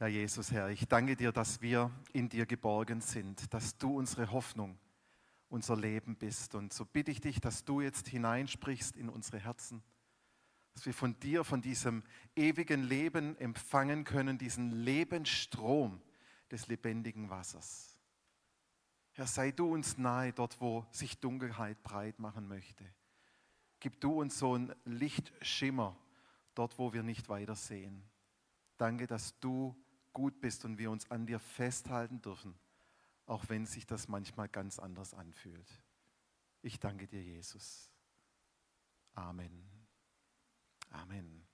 Ja, 0.00 0.06
Jesus, 0.06 0.50
Herr, 0.50 0.70
ich 0.70 0.88
danke 0.88 1.14
dir, 1.14 1.30
dass 1.30 1.60
wir 1.60 1.90
in 2.14 2.30
dir 2.30 2.46
geborgen 2.46 3.02
sind, 3.02 3.52
dass 3.52 3.76
du 3.76 3.98
unsere 3.98 4.32
Hoffnung, 4.32 4.78
unser 5.50 5.76
Leben 5.76 6.16
bist. 6.16 6.54
Und 6.54 6.72
so 6.72 6.86
bitte 6.86 7.10
ich 7.10 7.20
dich, 7.20 7.38
dass 7.38 7.66
du 7.66 7.82
jetzt 7.82 8.08
hineinsprichst 8.08 8.96
in 8.96 9.10
unsere 9.10 9.40
Herzen, 9.40 9.82
dass 10.72 10.86
wir 10.86 10.94
von 10.94 11.20
dir, 11.20 11.44
von 11.44 11.60
diesem 11.60 12.02
ewigen 12.34 12.82
Leben 12.82 13.36
empfangen 13.36 14.04
können, 14.04 14.38
diesen 14.38 14.70
Lebensstrom 14.70 16.00
des 16.50 16.66
lebendigen 16.68 17.28
Wassers. 17.28 17.98
Herr, 19.12 19.26
sei 19.26 19.50
du 19.50 19.70
uns 19.70 19.98
nahe 19.98 20.32
dort, 20.32 20.62
wo 20.62 20.86
sich 20.92 21.20
Dunkelheit 21.20 21.82
breit 21.82 22.18
machen 22.18 22.48
möchte. 22.48 22.86
Gib 23.80 24.00
du 24.00 24.18
uns 24.18 24.38
so 24.38 24.54
einen 24.54 24.74
Lichtschimmer 24.86 25.94
dort, 26.54 26.78
wo 26.78 26.94
wir 26.94 27.02
nicht 27.02 27.28
weitersehen. 27.28 28.02
Danke, 28.78 29.06
dass 29.06 29.38
du 29.40 29.76
gut 30.12 30.40
bist 30.40 30.64
und 30.64 30.78
wir 30.78 30.90
uns 30.90 31.10
an 31.10 31.26
dir 31.26 31.38
festhalten 31.38 32.20
dürfen, 32.20 32.54
auch 33.26 33.48
wenn 33.48 33.66
sich 33.66 33.86
das 33.86 34.08
manchmal 34.08 34.48
ganz 34.48 34.78
anders 34.78 35.14
anfühlt. 35.14 35.68
Ich 36.62 36.78
danke 36.78 37.06
dir, 37.06 37.22
Jesus. 37.22 37.90
Amen. 39.14 39.64
Amen. 40.90 41.46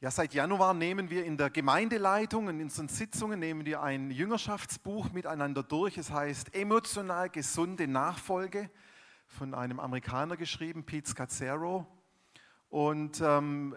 Ja, 0.00 0.10
seit 0.10 0.34
Januar 0.34 0.74
nehmen 0.74 1.08
wir 1.08 1.24
in 1.24 1.38
der 1.38 1.48
Gemeindeleitung 1.48 2.48
und 2.48 2.56
in 2.60 2.64
unseren 2.64 2.88
Sitzungen 2.88 3.40
nehmen 3.40 3.64
wir 3.64 3.82
ein 3.82 4.10
Jüngerschaftsbuch 4.10 5.10
miteinander 5.12 5.62
durch. 5.62 5.96
Es 5.96 6.10
heißt 6.10 6.54
Emotional 6.54 7.30
gesunde 7.30 7.88
Nachfolge 7.88 8.70
von 9.26 9.54
einem 9.54 9.80
Amerikaner 9.80 10.36
geschrieben, 10.36 10.84
Pete 10.84 11.08
Scazzaro. 11.08 11.86
Und 12.68 13.22
ähm, 13.24 13.74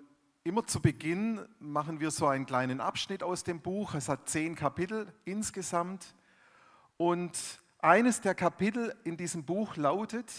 Immer 0.49 0.65
zu 0.65 0.81
Beginn 0.81 1.47
machen 1.59 1.99
wir 1.99 2.09
so 2.09 2.25
einen 2.25 2.47
kleinen 2.47 2.81
Abschnitt 2.81 3.21
aus 3.21 3.43
dem 3.43 3.61
Buch. 3.61 3.93
Es 3.93 4.09
hat 4.09 4.27
zehn 4.27 4.55
Kapitel 4.55 5.13
insgesamt. 5.23 6.15
Und 6.97 7.61
eines 7.77 8.21
der 8.21 8.33
Kapitel 8.33 8.95
in 9.03 9.15
diesem 9.15 9.45
Buch 9.45 9.75
lautet, 9.75 10.33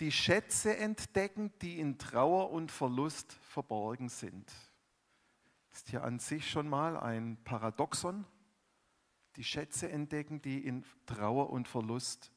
die 0.00 0.10
Schätze 0.10 0.76
entdecken, 0.76 1.52
die 1.62 1.78
in 1.78 1.98
Trauer 1.98 2.50
und 2.50 2.72
Verlust 2.72 3.32
verborgen 3.48 4.08
sind. 4.08 4.50
Ist 5.72 5.88
hier 5.88 6.02
an 6.02 6.18
sich 6.18 6.50
schon 6.50 6.68
mal 6.68 6.96
ein 6.96 7.38
Paradoxon. 7.44 8.26
Die 9.36 9.44
Schätze 9.44 9.88
entdecken, 9.88 10.42
die 10.42 10.66
in 10.66 10.84
Trauer 11.06 11.50
und 11.50 11.68
Verlust 11.68 12.32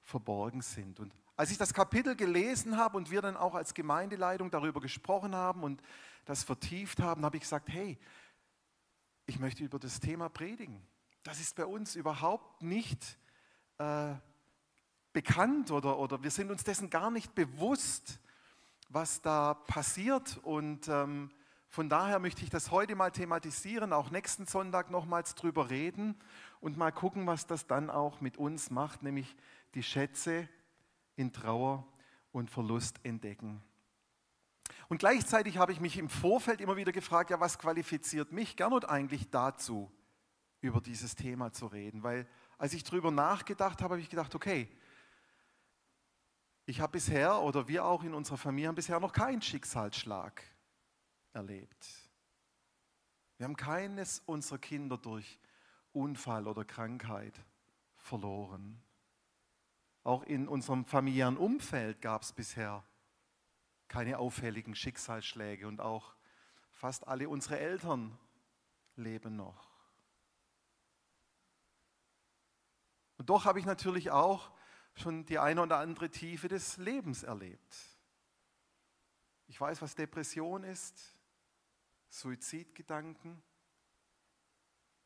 verborgen 0.00 0.60
sind. 0.60 1.00
Und 1.00 1.12
als 1.36 1.50
ich 1.50 1.58
das 1.58 1.74
Kapitel 1.74 2.14
gelesen 2.14 2.76
habe 2.76 2.96
und 2.96 3.10
wir 3.10 3.22
dann 3.22 3.36
auch 3.36 3.54
als 3.54 3.74
Gemeindeleitung 3.74 4.50
darüber 4.50 4.80
gesprochen 4.80 5.34
haben 5.34 5.62
und 5.62 5.82
das 6.24 6.44
vertieft 6.44 7.00
haben, 7.00 7.24
habe 7.24 7.36
ich 7.36 7.42
gesagt, 7.42 7.68
hey, 7.68 7.98
ich 9.26 9.38
möchte 9.38 9.64
über 9.64 9.78
das 9.78 10.00
Thema 10.00 10.28
predigen. 10.28 10.80
Das 11.22 11.40
ist 11.40 11.56
bei 11.56 11.66
uns 11.66 11.96
überhaupt 11.96 12.62
nicht 12.62 13.18
äh, 13.78 14.14
bekannt 15.12 15.70
oder, 15.70 15.98
oder 15.98 16.22
wir 16.22 16.30
sind 16.30 16.50
uns 16.50 16.64
dessen 16.64 16.90
gar 16.90 17.10
nicht 17.10 17.34
bewusst, 17.34 18.20
was 18.88 19.22
da 19.22 19.54
passiert. 19.54 20.38
Und 20.42 20.88
ähm, 20.88 21.30
von 21.68 21.88
daher 21.88 22.18
möchte 22.18 22.44
ich 22.44 22.50
das 22.50 22.70
heute 22.70 22.94
mal 22.94 23.10
thematisieren, 23.10 23.92
auch 23.92 24.10
nächsten 24.10 24.46
Sonntag 24.46 24.90
nochmals 24.90 25.34
drüber 25.34 25.70
reden 25.70 26.14
und 26.60 26.76
mal 26.76 26.92
gucken, 26.92 27.26
was 27.26 27.46
das 27.46 27.66
dann 27.66 27.90
auch 27.90 28.20
mit 28.20 28.36
uns 28.36 28.70
macht, 28.70 29.02
nämlich 29.02 29.34
die 29.74 29.82
Schätze 29.82 30.48
in 31.16 31.32
Trauer 31.32 31.86
und 32.32 32.50
Verlust 32.50 33.04
entdecken. 33.04 33.62
Und 34.88 34.98
gleichzeitig 34.98 35.58
habe 35.58 35.72
ich 35.72 35.80
mich 35.80 35.98
im 35.98 36.08
Vorfeld 36.08 36.60
immer 36.60 36.76
wieder 36.76 36.92
gefragt, 36.92 37.30
ja, 37.30 37.40
was 37.40 37.58
qualifiziert 37.58 38.32
mich 38.32 38.56
Gernot 38.56 38.84
eigentlich 38.84 39.30
dazu, 39.30 39.90
über 40.60 40.80
dieses 40.80 41.14
Thema 41.14 41.52
zu 41.52 41.66
reden? 41.66 42.02
Weil 42.02 42.26
als 42.58 42.72
ich 42.74 42.84
darüber 42.84 43.10
nachgedacht 43.10 43.82
habe, 43.82 43.94
habe 43.94 44.02
ich 44.02 44.10
gedacht, 44.10 44.34
okay, 44.34 44.68
ich 46.66 46.80
habe 46.80 46.92
bisher 46.92 47.42
oder 47.42 47.68
wir 47.68 47.84
auch 47.84 48.02
in 48.04 48.14
unserer 48.14 48.38
Familie 48.38 48.68
haben 48.68 48.74
bisher 48.74 48.98
noch 49.00 49.12
keinen 49.12 49.42
Schicksalsschlag 49.42 50.42
erlebt. 51.32 51.86
Wir 53.36 53.44
haben 53.44 53.56
keines 53.56 54.20
unserer 54.20 54.58
Kinder 54.58 54.96
durch 54.96 55.38
Unfall 55.92 56.48
oder 56.48 56.64
Krankheit 56.64 57.38
verloren. 57.96 58.83
Auch 60.04 60.22
in 60.22 60.48
unserem 60.48 60.84
familiären 60.84 61.38
Umfeld 61.38 62.02
gab 62.02 62.22
es 62.22 62.32
bisher 62.32 62.84
keine 63.88 64.18
auffälligen 64.18 64.74
Schicksalsschläge 64.74 65.66
und 65.66 65.80
auch 65.80 66.14
fast 66.72 67.08
alle 67.08 67.28
unsere 67.28 67.58
Eltern 67.58 68.18
leben 68.96 69.36
noch. 69.36 69.70
Und 73.16 73.30
doch 73.30 73.46
habe 73.46 73.58
ich 73.58 73.64
natürlich 73.64 74.10
auch 74.10 74.50
schon 74.94 75.24
die 75.24 75.38
eine 75.38 75.62
oder 75.62 75.78
andere 75.78 76.10
Tiefe 76.10 76.48
des 76.48 76.76
Lebens 76.76 77.22
erlebt. 77.22 77.76
Ich 79.46 79.58
weiß, 79.58 79.80
was 79.80 79.94
Depression 79.94 80.64
ist, 80.64 81.14
Suizidgedanken, 82.10 83.42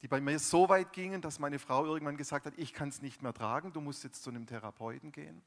die 0.03 0.09
bei 0.09 0.21
mir 0.21 0.39
so 0.39 0.69
weit 0.69 0.93
gingen, 0.93 1.21
dass 1.21 1.39
meine 1.39 1.59
Frau 1.59 1.85
irgendwann 1.85 2.17
gesagt 2.17 2.47
hat, 2.47 2.55
ich 2.57 2.73
kann 2.73 2.89
es 2.89 3.03
nicht 3.03 3.23
mehr 3.23 3.35
tragen, 3.35 3.73
du 3.73 3.81
musst 3.81 4.05
jetzt 4.05 4.23
zu 4.23 4.31
einem 4.31 4.47
Therapeuten 4.47 5.13
gehen. 5.13 5.43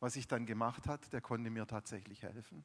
Was 0.00 0.16
ich 0.16 0.28
dann 0.28 0.46
gemacht 0.46 0.86
hat, 0.86 1.12
der 1.12 1.20
konnte 1.20 1.50
mir 1.50 1.66
tatsächlich 1.66 2.22
helfen. 2.22 2.64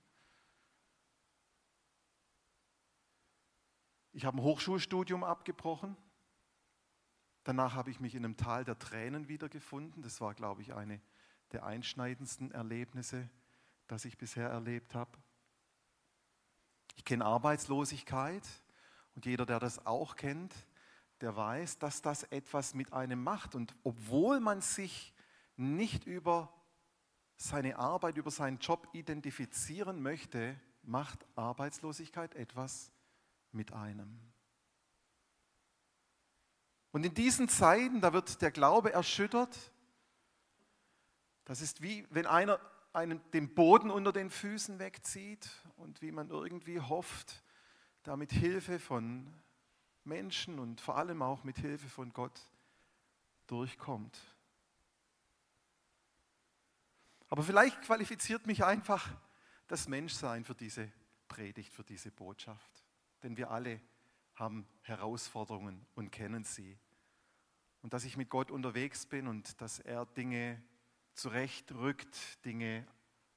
Ich 4.11 4.23
habe 4.23 4.37
ein 4.37 4.43
Hochschulstudium 4.43 5.23
abgebrochen. 5.23 5.97
Danach 7.43 7.75
habe 7.75 7.91
ich 7.91 7.99
mich 7.99 8.15
in 8.15 8.23
einem 8.23 8.37
Tal 8.37 8.63
der 8.63 8.79
Tränen 8.79 9.27
wiedergefunden. 9.27 10.01
Das 10.01 10.21
war, 10.21 10.33
glaube 10.33 10.61
ich, 10.61 10.73
eine 10.73 11.01
der 11.51 11.65
einschneidendsten 11.65 12.51
Erlebnisse, 12.51 13.29
das 13.87 14.05
ich 14.05 14.17
bisher 14.17 14.49
erlebt 14.49 14.95
habe. 14.95 15.11
Ich 16.95 17.03
kenne 17.03 17.25
Arbeitslosigkeit 17.25 18.43
und 19.15 19.25
jeder, 19.25 19.45
der 19.45 19.59
das 19.59 19.85
auch 19.85 20.15
kennt, 20.15 20.53
der 21.21 21.35
weiß, 21.35 21.79
dass 21.79 22.01
das 22.01 22.23
etwas 22.23 22.73
mit 22.73 22.93
einem 22.93 23.23
macht. 23.23 23.55
Und 23.55 23.75
obwohl 23.83 24.39
man 24.39 24.61
sich 24.61 25.13
nicht 25.55 26.05
über 26.05 26.53
seine 27.37 27.77
Arbeit, 27.77 28.17
über 28.17 28.31
seinen 28.31 28.59
Job 28.59 28.87
identifizieren 28.93 30.01
möchte, 30.01 30.59
macht 30.83 31.25
Arbeitslosigkeit 31.35 32.35
etwas 32.35 32.91
mit 33.51 33.73
einem. 33.73 34.19
Und 36.91 37.05
in 37.05 37.13
diesen 37.13 37.49
Zeiten, 37.49 37.99
da 38.01 38.13
wird 38.13 38.41
der 38.41 38.51
Glaube 38.51 38.93
erschüttert. 38.93 39.71
Das 41.43 41.61
ist 41.61 41.81
wie 41.81 42.07
wenn 42.09 42.25
einer 42.25 42.59
einen, 42.95 43.19
den 43.31 43.53
Boden 43.53 43.91
unter 43.91 44.13
den 44.13 44.29
Füßen 44.29 44.79
wegzieht 44.79 45.49
und 45.75 46.01
wie 46.01 46.11
man 46.11 46.29
irgendwie 46.29 46.79
hofft, 46.79 47.43
da 48.03 48.15
mit 48.15 48.31
Hilfe 48.31 48.79
von 48.79 49.33
Menschen 50.05 50.59
und 50.59 50.81
vor 50.81 50.97
allem 50.97 51.21
auch 51.21 51.43
mit 51.43 51.57
Hilfe 51.57 51.89
von 51.89 52.13
Gott 52.13 52.39
durchkommt. 53.47 54.19
Aber 57.29 57.43
vielleicht 57.43 57.81
qualifiziert 57.81 58.45
mich 58.45 58.63
einfach 58.63 59.09
das 59.67 59.87
Menschsein 59.87 60.43
für 60.43 60.55
diese 60.55 60.91
Predigt, 61.27 61.73
für 61.73 61.83
diese 61.83 62.11
Botschaft. 62.11 62.83
Denn 63.23 63.35
wir 63.35 63.51
alle 63.51 63.81
haben 64.35 64.67
Herausforderungen 64.81 65.85
und 65.95 66.11
kennen 66.11 66.43
sie. 66.43 66.77
Und 67.81 67.93
dass 67.93 68.03
ich 68.03 68.17
mit 68.17 68.29
Gott 68.29 68.51
unterwegs 68.51 69.05
bin 69.05 69.27
und 69.27 69.59
dass 69.61 69.79
er 69.79 70.05
Dinge 70.05 70.61
zurechtrückt, 71.13 72.43
Dinge 72.45 72.85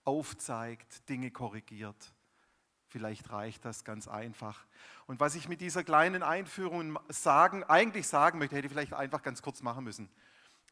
aufzeigt, 0.04 1.08
Dinge 1.08 1.30
korrigiert. 1.30 2.14
Vielleicht 2.88 3.30
reicht 3.30 3.64
das 3.64 3.84
ganz 3.84 4.08
einfach. 4.08 4.64
Und 5.06 5.20
was 5.20 5.34
ich 5.34 5.48
mit 5.48 5.60
dieser 5.60 5.84
kleinen 5.84 6.22
Einführung 6.22 6.98
sagen, 7.08 7.62
eigentlich 7.64 8.08
sagen 8.08 8.38
möchte, 8.38 8.56
hätte 8.56 8.66
ich 8.66 8.72
vielleicht 8.72 8.94
einfach 8.94 9.22
ganz 9.22 9.42
kurz 9.42 9.62
machen 9.62 9.84
müssen. 9.84 10.08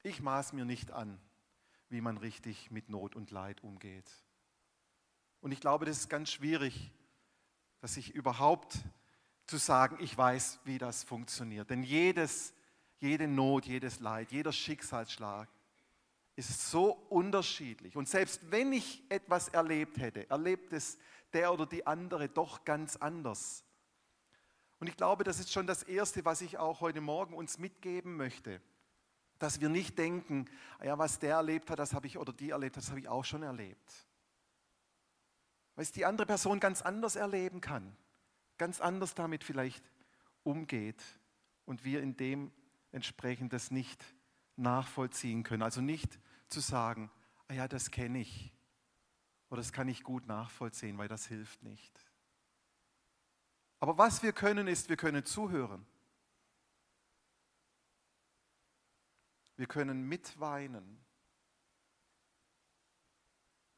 Ich 0.03 0.23
maß 0.23 0.55
mir 0.55 0.65
nicht 0.65 0.93
an, 0.93 1.21
wie 1.91 2.01
man 2.01 2.17
richtig 2.17 2.71
mit 2.71 2.89
Not 2.89 3.17
und 3.17 3.31
Leid 3.31 3.63
umgeht. 3.63 4.11
Und 5.41 5.53
ich 5.53 5.61
glaube, 5.61 5.85
das 5.85 5.99
ist 5.99 6.09
ganz 6.09 6.31
schwierig, 6.31 6.91
dass 7.81 7.97
ich 7.97 8.15
überhaupt 8.15 8.79
zu 9.47 9.59
sagen, 9.59 9.99
ich 10.01 10.17
weiß, 10.17 10.61
wie 10.65 10.79
das 10.79 11.05
funktioniert. 11.05 11.71
Denn 11.71 11.83
jedes, 11.83 12.55
jede 12.99 13.29
Not, 13.29 13.67
jedes 13.67 14.01
Leid, 14.01 14.33
jeder 14.33 14.53
Schicksalsschlag 14.53 15.49
ist 16.35 16.71
so 16.71 16.93
unterschiedlich. 17.09 17.97
Und 17.97 18.09
selbst 18.09 18.41
wenn 18.51 18.73
ich 18.73 19.03
etwas 19.09 19.49
erlebt 19.49 19.99
hätte, 19.99 20.29
erlebt 20.29 20.73
es 20.73 20.99
der 21.33 21.53
oder 21.53 21.67
die 21.67 21.87
andere 21.87 22.29
doch 22.29 22.65
ganz 22.65 22.97
anders. 22.97 23.65
Und 24.79 24.89
ich 24.89 24.97
glaube, 24.97 25.25
das 25.25 25.39
ist 25.39 25.53
schon 25.53 25.67
das 25.67 25.83
Erste, 25.83 26.25
was 26.25 26.41
ich 26.41 26.59
auch 26.59 26.81
heute 26.81 27.01
Morgen 27.01 27.35
uns 27.35 27.59
mitgeben 27.59 28.17
möchte. 28.17 28.61
Dass 29.39 29.61
wir 29.61 29.69
nicht 29.69 29.99
denken, 29.99 30.47
ja, 30.83 30.99
was 30.99 31.19
der 31.19 31.37
erlebt 31.37 31.71
hat, 31.71 31.79
das 31.79 31.93
habe 31.93 32.07
ich 32.07 32.19
oder 32.19 32.33
die 32.33 32.51
erlebt 32.51 32.77
hat, 32.77 32.83
das 32.83 32.91
habe 32.91 33.01
ich 33.01 33.09
auch 33.09 33.25
schon 33.25 33.43
erlebt. 33.43 34.07
Weil 35.75 35.83
es 35.83 35.93
die 35.93 36.07
andere 36.07 36.27
Person 36.27 36.61
ganz 36.61 36.83
anders 36.83 37.17
erleben 37.17 37.61
kann. 37.61 37.97
ganz 38.59 38.81
anders 38.81 39.15
damit 39.15 39.45
vielleicht 39.45 39.85
umgeht 40.43 41.03
und 41.67 41.85
wir 41.85 42.03
in 42.03 42.17
dem 42.17 42.51
entsprechend 42.91 43.53
das 43.53 43.71
nicht 43.71 44.03
nachvollziehen 44.57 45.43
können. 45.43 45.63
Also 45.63 45.83
nicht 45.83 46.19
zu 46.49 46.61
sagen, 46.61 47.11
ah 47.49 47.53
ja, 47.53 47.69
das 47.69 47.91
kenne 47.91 48.21
ich 48.21 48.56
oder 49.49 49.61
das 49.61 49.73
kann 49.73 49.89
ich 49.89 50.03
gut 50.03 50.27
nachvollziehen, 50.27 50.99
weil 50.99 51.09
das 51.09 51.27
hilft 51.27 51.63
nicht. 51.63 52.07
Aber 53.79 53.99
was 53.99 54.23
wir 54.23 54.33
können, 54.33 54.69
ist, 54.69 54.89
wir 54.89 54.97
können 54.97 55.25
zuhören. 55.25 55.87
Wir 59.57 59.67
können 59.67 60.03
mitweinen. 60.03 61.05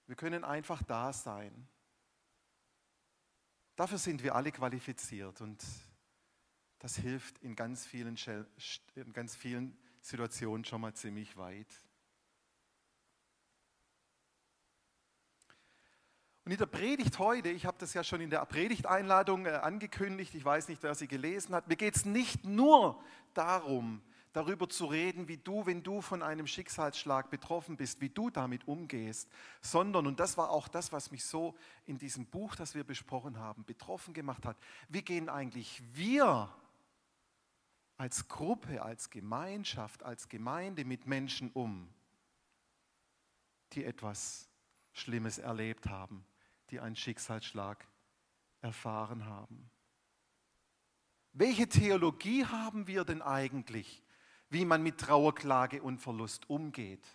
Wir 0.06 0.17
können 0.17 0.44
einfach 0.44 0.82
da 0.82 1.12
sein. 1.12 1.69
Dafür 3.76 3.99
sind 3.99 4.23
wir 4.23 4.35
alle 4.35 4.50
qualifiziert 4.50 5.41
und 5.41 5.64
das 6.79 6.97
hilft 6.97 7.38
in 7.38 7.55
ganz 7.55 7.87
vielen, 7.87 8.17
in 8.94 9.12
ganz 9.12 9.37
vielen 9.37 9.76
Situationen 10.00 10.64
schon 10.64 10.81
mal 10.81 10.94
ziemlich 10.94 11.37
weit. 11.37 11.88
Und 16.49 16.53
in 16.53 16.59
der 16.61 16.65
Predigt 16.65 17.19
heute, 17.19 17.50
ich 17.50 17.67
habe 17.67 17.77
das 17.79 17.93
ja 17.93 18.03
schon 18.03 18.23
in 18.23 18.31
der 18.31 18.43
Predigteinladung 18.47 19.45
äh, 19.45 19.50
angekündigt, 19.50 20.35
ich 20.35 20.43
weiß 20.43 20.69
nicht, 20.69 20.83
wer 20.83 20.95
sie 20.95 21.06
gelesen 21.06 21.55
hat, 21.55 21.69
mir 21.69 21.77
geht 21.77 21.95
es 21.95 22.06
nicht 22.06 22.47
nur 22.47 22.99
darum, 23.35 24.00
darüber 24.33 24.67
zu 24.67 24.87
reden, 24.87 25.29
wie 25.29 25.37
du, 25.37 25.67
wenn 25.67 25.83
du 25.83 26.00
von 26.00 26.23
einem 26.23 26.47
Schicksalsschlag 26.47 27.29
betroffen 27.29 27.77
bist, 27.77 28.00
wie 28.00 28.09
du 28.09 28.31
damit 28.31 28.67
umgehst, 28.67 29.29
sondern, 29.61 30.06
und 30.06 30.21
das 30.21 30.39
war 30.39 30.49
auch 30.49 30.69
das, 30.69 30.91
was 30.91 31.11
mich 31.11 31.23
so 31.23 31.55
in 31.85 31.99
diesem 31.99 32.25
Buch, 32.25 32.56
das 32.56 32.75
wir 32.75 32.85
besprochen 32.85 33.39
haben, 33.39 33.67
betroffen 33.67 34.15
gemacht 34.15 34.47
hat, 34.47 34.56
wie 34.89 35.03
gehen 35.03 35.29
eigentlich 35.29 35.83
wir 35.93 36.49
als 37.99 38.27
Gruppe, 38.27 38.81
als 38.81 39.11
Gemeinschaft, 39.11 40.03
als 40.03 40.31
Gemeinde 40.31 40.87
mit 40.87 41.06
Menschen 41.06 41.50
um, 41.53 41.91
die 43.75 43.85
etwas 43.85 44.49
Schlimmes 44.95 45.37
erlebt 45.37 45.91
haben, 45.91 46.25
die 46.70 46.81
einen 46.81 46.97
Schicksalsschlag 46.97 47.87
erfahren 48.61 49.26
haben. 49.26 49.70
Welche 51.32 51.69
Theologie 51.69 52.44
haben 52.47 52.87
wir 52.87 53.05
denn 53.05 53.23
eigentlich 53.23 54.03
wie 54.50 54.65
man 54.65 54.82
mit 54.82 54.99
Trauerklage 54.99 55.82
und 55.82 55.99
Verlust 55.99 56.49
umgeht. 56.49 57.06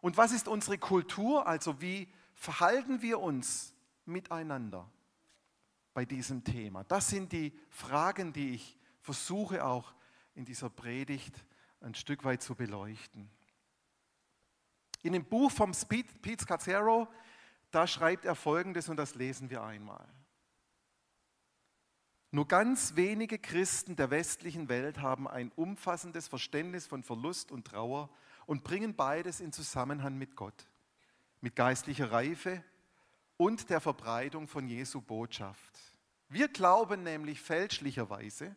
Und 0.00 0.16
was 0.16 0.32
ist 0.32 0.48
unsere 0.48 0.78
Kultur? 0.78 1.46
Also 1.46 1.80
wie 1.80 2.08
verhalten 2.34 3.02
wir 3.02 3.20
uns 3.20 3.74
miteinander 4.04 4.90
bei 5.92 6.04
diesem 6.04 6.44
Thema? 6.44 6.84
Das 6.84 7.08
sind 7.08 7.32
die 7.32 7.52
Fragen, 7.68 8.32
die 8.32 8.54
ich 8.54 8.78
versuche 9.00 9.64
auch 9.64 9.92
in 10.34 10.44
dieser 10.44 10.70
Predigt 10.70 11.34
ein 11.80 11.94
Stück 11.94 12.24
weit 12.24 12.42
zu 12.42 12.54
beleuchten. 12.54 13.30
In 15.02 15.14
dem 15.14 15.24
Buch 15.24 15.50
vom 15.50 15.72
Pete 15.72 16.42
Scazzaro, 16.42 17.08
da 17.70 17.86
schreibt 17.86 18.24
er 18.24 18.34
Folgendes 18.34 18.88
und 18.88 18.96
das 18.96 19.14
lesen 19.14 19.50
wir 19.50 19.62
einmal. 19.62 20.06
Nur 22.32 22.46
ganz 22.46 22.94
wenige 22.94 23.38
Christen 23.38 23.96
der 23.96 24.10
westlichen 24.10 24.68
Welt 24.68 25.00
haben 25.00 25.26
ein 25.26 25.50
umfassendes 25.56 26.28
Verständnis 26.28 26.86
von 26.86 27.02
Verlust 27.02 27.50
und 27.50 27.66
Trauer 27.66 28.08
und 28.46 28.62
bringen 28.62 28.94
beides 28.94 29.40
in 29.40 29.52
Zusammenhang 29.52 30.16
mit 30.16 30.36
Gott, 30.36 30.68
mit 31.40 31.56
geistlicher 31.56 32.12
Reife 32.12 32.62
und 33.36 33.68
der 33.68 33.80
Verbreitung 33.80 34.46
von 34.46 34.68
Jesu 34.68 35.00
Botschaft. 35.00 35.78
Wir 36.28 36.46
glauben 36.46 37.02
nämlich 37.02 37.40
fälschlicherweise, 37.40 38.54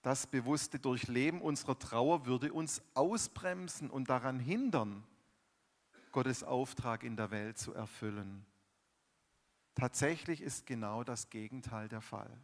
das 0.00 0.26
bewusste 0.26 0.78
Durchleben 0.78 1.42
unserer 1.42 1.78
Trauer 1.78 2.24
würde 2.24 2.52
uns 2.52 2.80
ausbremsen 2.94 3.90
und 3.90 4.08
daran 4.08 4.38
hindern, 4.38 5.04
Gottes 6.18 6.42
Auftrag 6.42 7.04
in 7.04 7.14
der 7.14 7.30
Welt 7.30 7.58
zu 7.58 7.72
erfüllen. 7.74 8.44
Tatsächlich 9.76 10.40
ist 10.40 10.66
genau 10.66 11.04
das 11.04 11.30
Gegenteil 11.30 11.88
der 11.88 12.00
Fall. 12.00 12.36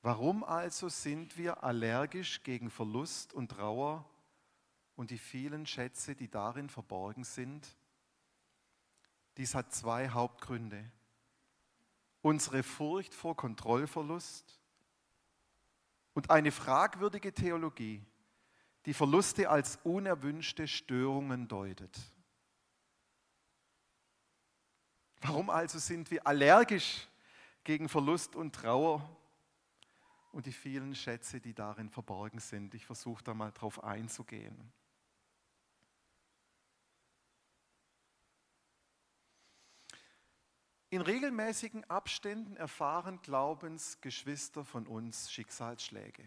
Warum 0.00 0.42
also 0.42 0.88
sind 0.88 1.36
wir 1.36 1.62
allergisch 1.62 2.42
gegen 2.44 2.70
Verlust 2.70 3.34
und 3.34 3.50
Trauer 3.50 4.08
und 4.96 5.10
die 5.10 5.18
vielen 5.18 5.66
Schätze, 5.66 6.14
die 6.14 6.30
darin 6.30 6.70
verborgen 6.70 7.24
sind? 7.24 7.76
Dies 9.36 9.54
hat 9.54 9.74
zwei 9.74 10.08
Hauptgründe. 10.08 10.90
Unsere 12.22 12.62
Furcht 12.62 13.12
vor 13.12 13.36
Kontrollverlust 13.36 14.58
und 16.14 16.30
eine 16.30 16.52
fragwürdige 16.52 17.34
Theologie, 17.34 18.02
die 18.88 18.94
Verluste 18.94 19.50
als 19.50 19.78
unerwünschte 19.84 20.66
Störungen 20.66 21.46
deutet. 21.46 21.94
Warum 25.20 25.50
also 25.50 25.78
sind 25.78 26.10
wir 26.10 26.26
allergisch 26.26 27.06
gegen 27.64 27.90
Verlust 27.90 28.34
und 28.34 28.54
Trauer 28.54 29.06
und 30.32 30.46
die 30.46 30.54
vielen 30.54 30.94
Schätze, 30.94 31.38
die 31.38 31.52
darin 31.52 31.90
verborgen 31.90 32.38
sind? 32.38 32.72
Ich 32.72 32.86
versuche 32.86 33.22
da 33.22 33.34
mal 33.34 33.52
drauf 33.52 33.84
einzugehen. 33.84 34.72
In 40.88 41.02
regelmäßigen 41.02 41.84
Abständen 41.90 42.56
erfahren 42.56 43.20
Glaubensgeschwister 43.20 44.64
von 44.64 44.86
uns 44.86 45.30
Schicksalsschläge. 45.30 46.24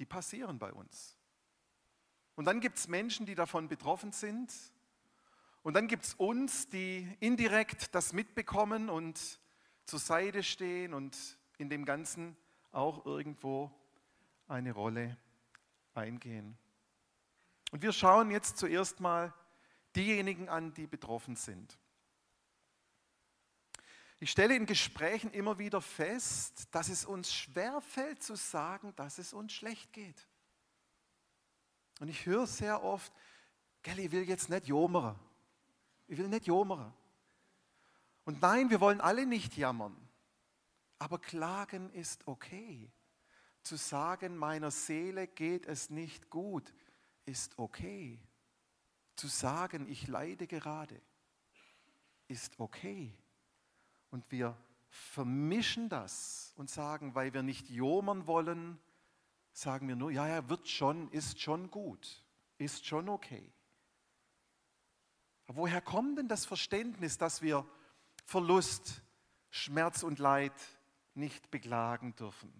Die 0.00 0.06
passieren 0.06 0.58
bei 0.58 0.72
uns. 0.72 1.16
Und 2.34 2.46
dann 2.46 2.60
gibt 2.60 2.78
es 2.78 2.88
Menschen, 2.88 3.26
die 3.26 3.36
davon 3.36 3.68
betroffen 3.68 4.10
sind 4.10 4.52
und 5.62 5.74
dann 5.74 5.88
gibt 5.88 6.04
es 6.04 6.14
uns, 6.14 6.68
die 6.68 7.06
indirekt 7.20 7.94
das 7.94 8.12
mitbekommen 8.12 8.88
und 8.88 9.38
zur 9.84 9.98
Seite 9.98 10.42
stehen 10.42 10.94
und 10.94 11.38
in 11.58 11.68
dem 11.68 11.84
Ganzen 11.84 12.36
auch 12.72 13.04
irgendwo 13.04 13.70
eine 14.48 14.72
Rolle 14.72 15.18
eingehen. 15.92 16.56
Und 17.72 17.82
wir 17.82 17.92
schauen 17.92 18.30
jetzt 18.30 18.56
zuerst 18.56 19.00
mal 19.00 19.34
diejenigen 19.94 20.48
an, 20.48 20.72
die 20.72 20.86
betroffen 20.86 21.36
sind. 21.36 21.78
Ich 24.22 24.30
stelle 24.30 24.54
in 24.54 24.66
Gesprächen 24.66 25.32
immer 25.32 25.58
wieder 25.58 25.80
fest, 25.80 26.68
dass 26.72 26.90
es 26.90 27.06
uns 27.06 27.32
schwerfällt 27.32 28.22
zu 28.22 28.36
sagen, 28.36 28.94
dass 28.94 29.16
es 29.16 29.32
uns 29.32 29.52
schlecht 29.52 29.94
geht. 29.94 30.28
Und 32.00 32.08
ich 32.08 32.26
höre 32.26 32.46
sehr 32.46 32.84
oft, 32.84 33.10
gell, 33.82 33.98
ich 33.98 34.12
will 34.12 34.28
jetzt 34.28 34.50
nicht 34.50 34.66
jomeren. 34.66 35.18
Ich 36.06 36.18
will 36.18 36.28
nicht 36.28 36.46
jammern. 36.46 36.92
Und 38.24 38.42
nein, 38.42 38.68
wir 38.68 38.80
wollen 38.80 39.00
alle 39.00 39.24
nicht 39.24 39.56
jammern. 39.56 39.96
Aber 40.98 41.18
klagen 41.18 41.90
ist 41.90 42.28
okay. 42.28 42.90
Zu 43.62 43.76
sagen, 43.76 44.36
meiner 44.36 44.70
Seele 44.70 45.28
geht 45.28 45.66
es 45.66 45.88
nicht 45.88 46.28
gut, 46.28 46.74
ist 47.24 47.58
okay. 47.58 48.20
Zu 49.16 49.28
sagen, 49.28 49.88
ich 49.88 50.08
leide 50.08 50.46
gerade, 50.46 51.00
ist 52.28 52.60
okay. 52.60 53.16
Und 54.10 54.30
wir 54.30 54.56
vermischen 54.88 55.88
das 55.88 56.52
und 56.56 56.68
sagen, 56.68 57.14
weil 57.14 57.32
wir 57.32 57.42
nicht 57.42 57.70
jomern 57.70 58.26
wollen, 58.26 58.78
sagen 59.52 59.88
wir 59.88 59.96
nur, 59.96 60.10
ja, 60.10 60.26
ja, 60.26 60.48
wird 60.48 60.68
schon, 60.68 61.10
ist 61.10 61.40
schon 61.40 61.70
gut, 61.70 62.24
ist 62.58 62.86
schon 62.86 63.08
okay. 63.08 63.52
Woher 65.46 65.80
kommt 65.80 66.18
denn 66.18 66.28
das 66.28 66.44
Verständnis, 66.44 67.18
dass 67.18 67.42
wir 67.42 67.66
Verlust, 68.24 69.02
Schmerz 69.48 70.02
und 70.02 70.18
Leid 70.18 70.52
nicht 71.14 71.50
beklagen 71.50 72.14
dürfen? 72.14 72.52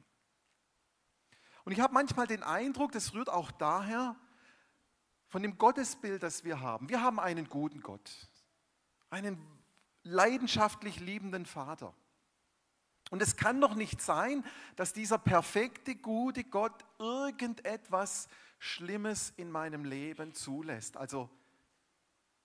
Und 1.64 1.72
ich 1.72 1.80
habe 1.80 1.94
manchmal 1.94 2.26
den 2.26 2.42
Eindruck, 2.42 2.92
das 2.92 3.14
rührt 3.14 3.28
auch 3.28 3.50
daher 3.52 4.16
von 5.28 5.42
dem 5.42 5.58
Gottesbild, 5.58 6.22
das 6.22 6.42
wir 6.42 6.60
haben. 6.60 6.88
Wir 6.88 7.00
haben 7.02 7.20
einen 7.20 7.48
guten 7.48 7.80
Gott, 7.80 8.10
einen 9.10 9.59
leidenschaftlich 10.02 11.00
liebenden 11.00 11.46
Vater. 11.46 11.94
Und 13.10 13.20
es 13.22 13.36
kann 13.36 13.60
doch 13.60 13.74
nicht 13.74 14.00
sein, 14.00 14.44
dass 14.76 14.92
dieser 14.92 15.18
perfekte, 15.18 15.96
gute 15.96 16.44
Gott 16.44 16.84
irgendetwas 16.98 18.28
Schlimmes 18.58 19.32
in 19.36 19.50
meinem 19.50 19.84
Leben 19.84 20.32
zulässt. 20.32 20.96
Also 20.96 21.28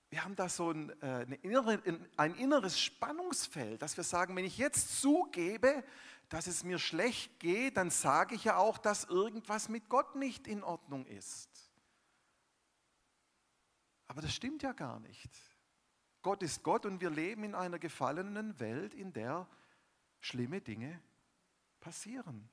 wir 0.09 0.23
haben 0.23 0.35
da 0.35 0.49
so 0.49 0.71
ein, 0.71 0.89
äh, 1.01 1.23
innere, 1.41 1.81
ein 2.17 2.35
inneres 2.35 2.79
Spannungsfeld, 2.79 3.81
dass 3.81 3.97
wir 3.97 4.03
sagen, 4.03 4.35
wenn 4.35 4.45
ich 4.45 4.57
jetzt 4.57 5.01
zugebe, 5.01 5.83
dass 6.29 6.47
es 6.47 6.63
mir 6.63 6.79
schlecht 6.79 7.39
geht, 7.39 7.77
dann 7.77 7.91
sage 7.91 8.33
ich 8.33 8.45
ja 8.45 8.57
auch, 8.57 8.77
dass 8.77 9.03
irgendwas 9.03 9.69
mit 9.69 9.89
Gott 9.89 10.15
nicht 10.15 10.47
in 10.47 10.63
Ordnung 10.63 11.05
ist. 11.05 11.49
Aber 14.07 14.21
das 14.21 14.33
stimmt 14.33 14.63
ja 14.63 14.71
gar 14.71 14.99
nicht. 14.99 15.29
Gott 16.25 16.41
ist 16.41 16.63
Gott 16.63 16.87
und 16.87 17.01
wir 17.01 17.11
leben 17.11 17.43
in 17.43 17.53
einer 17.53 17.77
gefallenen 17.77 18.59
Welt, 18.59 18.95
in 18.95 19.13
der 19.13 19.47
schlimme 20.19 20.59
Dinge 20.59 20.99
passieren. 21.79 22.49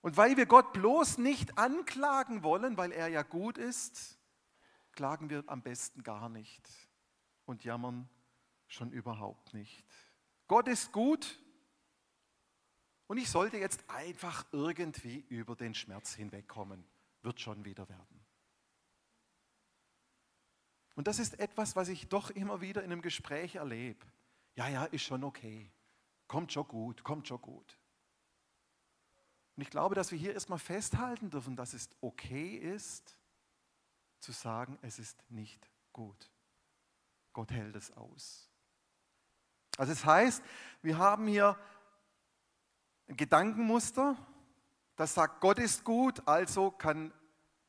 Und 0.00 0.16
weil 0.16 0.36
wir 0.36 0.46
Gott 0.46 0.72
bloß 0.72 1.18
nicht 1.18 1.58
anklagen 1.58 2.44
wollen, 2.44 2.76
weil 2.76 2.92
er 2.92 3.08
ja 3.08 3.22
gut 3.22 3.58
ist, 3.58 4.16
klagen 4.92 5.28
wir 5.28 5.42
am 5.48 5.60
besten 5.60 6.04
gar 6.04 6.28
nicht 6.28 6.70
und 7.46 7.64
jammern 7.64 8.08
schon 8.68 8.92
überhaupt 8.92 9.52
nicht. 9.52 9.84
Gott 10.46 10.68
ist 10.68 10.92
gut 10.92 11.36
und 13.08 13.18
ich 13.18 13.28
sollte 13.28 13.56
jetzt 13.56 13.90
einfach 13.90 14.46
irgendwie 14.52 15.24
über 15.28 15.56
den 15.56 15.74
Schmerz 15.74 16.14
hinwegkommen. 16.14 16.88
Wird 17.22 17.40
schon 17.40 17.64
wieder 17.64 17.88
werden. 17.88 18.19
Und 21.00 21.06
das 21.06 21.18
ist 21.18 21.40
etwas, 21.40 21.76
was 21.76 21.88
ich 21.88 22.08
doch 22.08 22.28
immer 22.28 22.60
wieder 22.60 22.84
in 22.84 22.92
einem 22.92 23.00
Gespräch 23.00 23.54
erlebe. 23.54 24.04
Ja, 24.54 24.68
ja, 24.68 24.84
ist 24.84 25.02
schon 25.02 25.24
okay. 25.24 25.72
Kommt 26.28 26.52
schon 26.52 26.68
gut, 26.68 27.02
kommt 27.04 27.26
schon 27.26 27.40
gut. 27.40 27.78
Und 29.56 29.62
ich 29.62 29.70
glaube, 29.70 29.94
dass 29.94 30.12
wir 30.12 30.18
hier 30.18 30.34
erstmal 30.34 30.58
festhalten 30.58 31.30
dürfen, 31.30 31.56
dass 31.56 31.72
es 31.72 31.88
okay 32.02 32.54
ist, 32.54 33.16
zu 34.18 34.32
sagen, 34.32 34.78
es 34.82 34.98
ist 34.98 35.24
nicht 35.30 35.70
gut. 35.94 36.30
Gott 37.32 37.50
hält 37.50 37.76
es 37.76 37.90
aus. 37.92 38.50
Also 39.78 39.92
es 39.92 40.00
das 40.00 40.06
heißt, 40.06 40.42
wir 40.82 40.98
haben 40.98 41.26
hier 41.28 41.58
ein 43.08 43.16
Gedankenmuster, 43.16 44.18
das 44.96 45.14
sagt, 45.14 45.40
Gott 45.40 45.60
ist 45.60 45.82
gut, 45.82 46.28
also 46.28 46.70
kann 46.70 47.10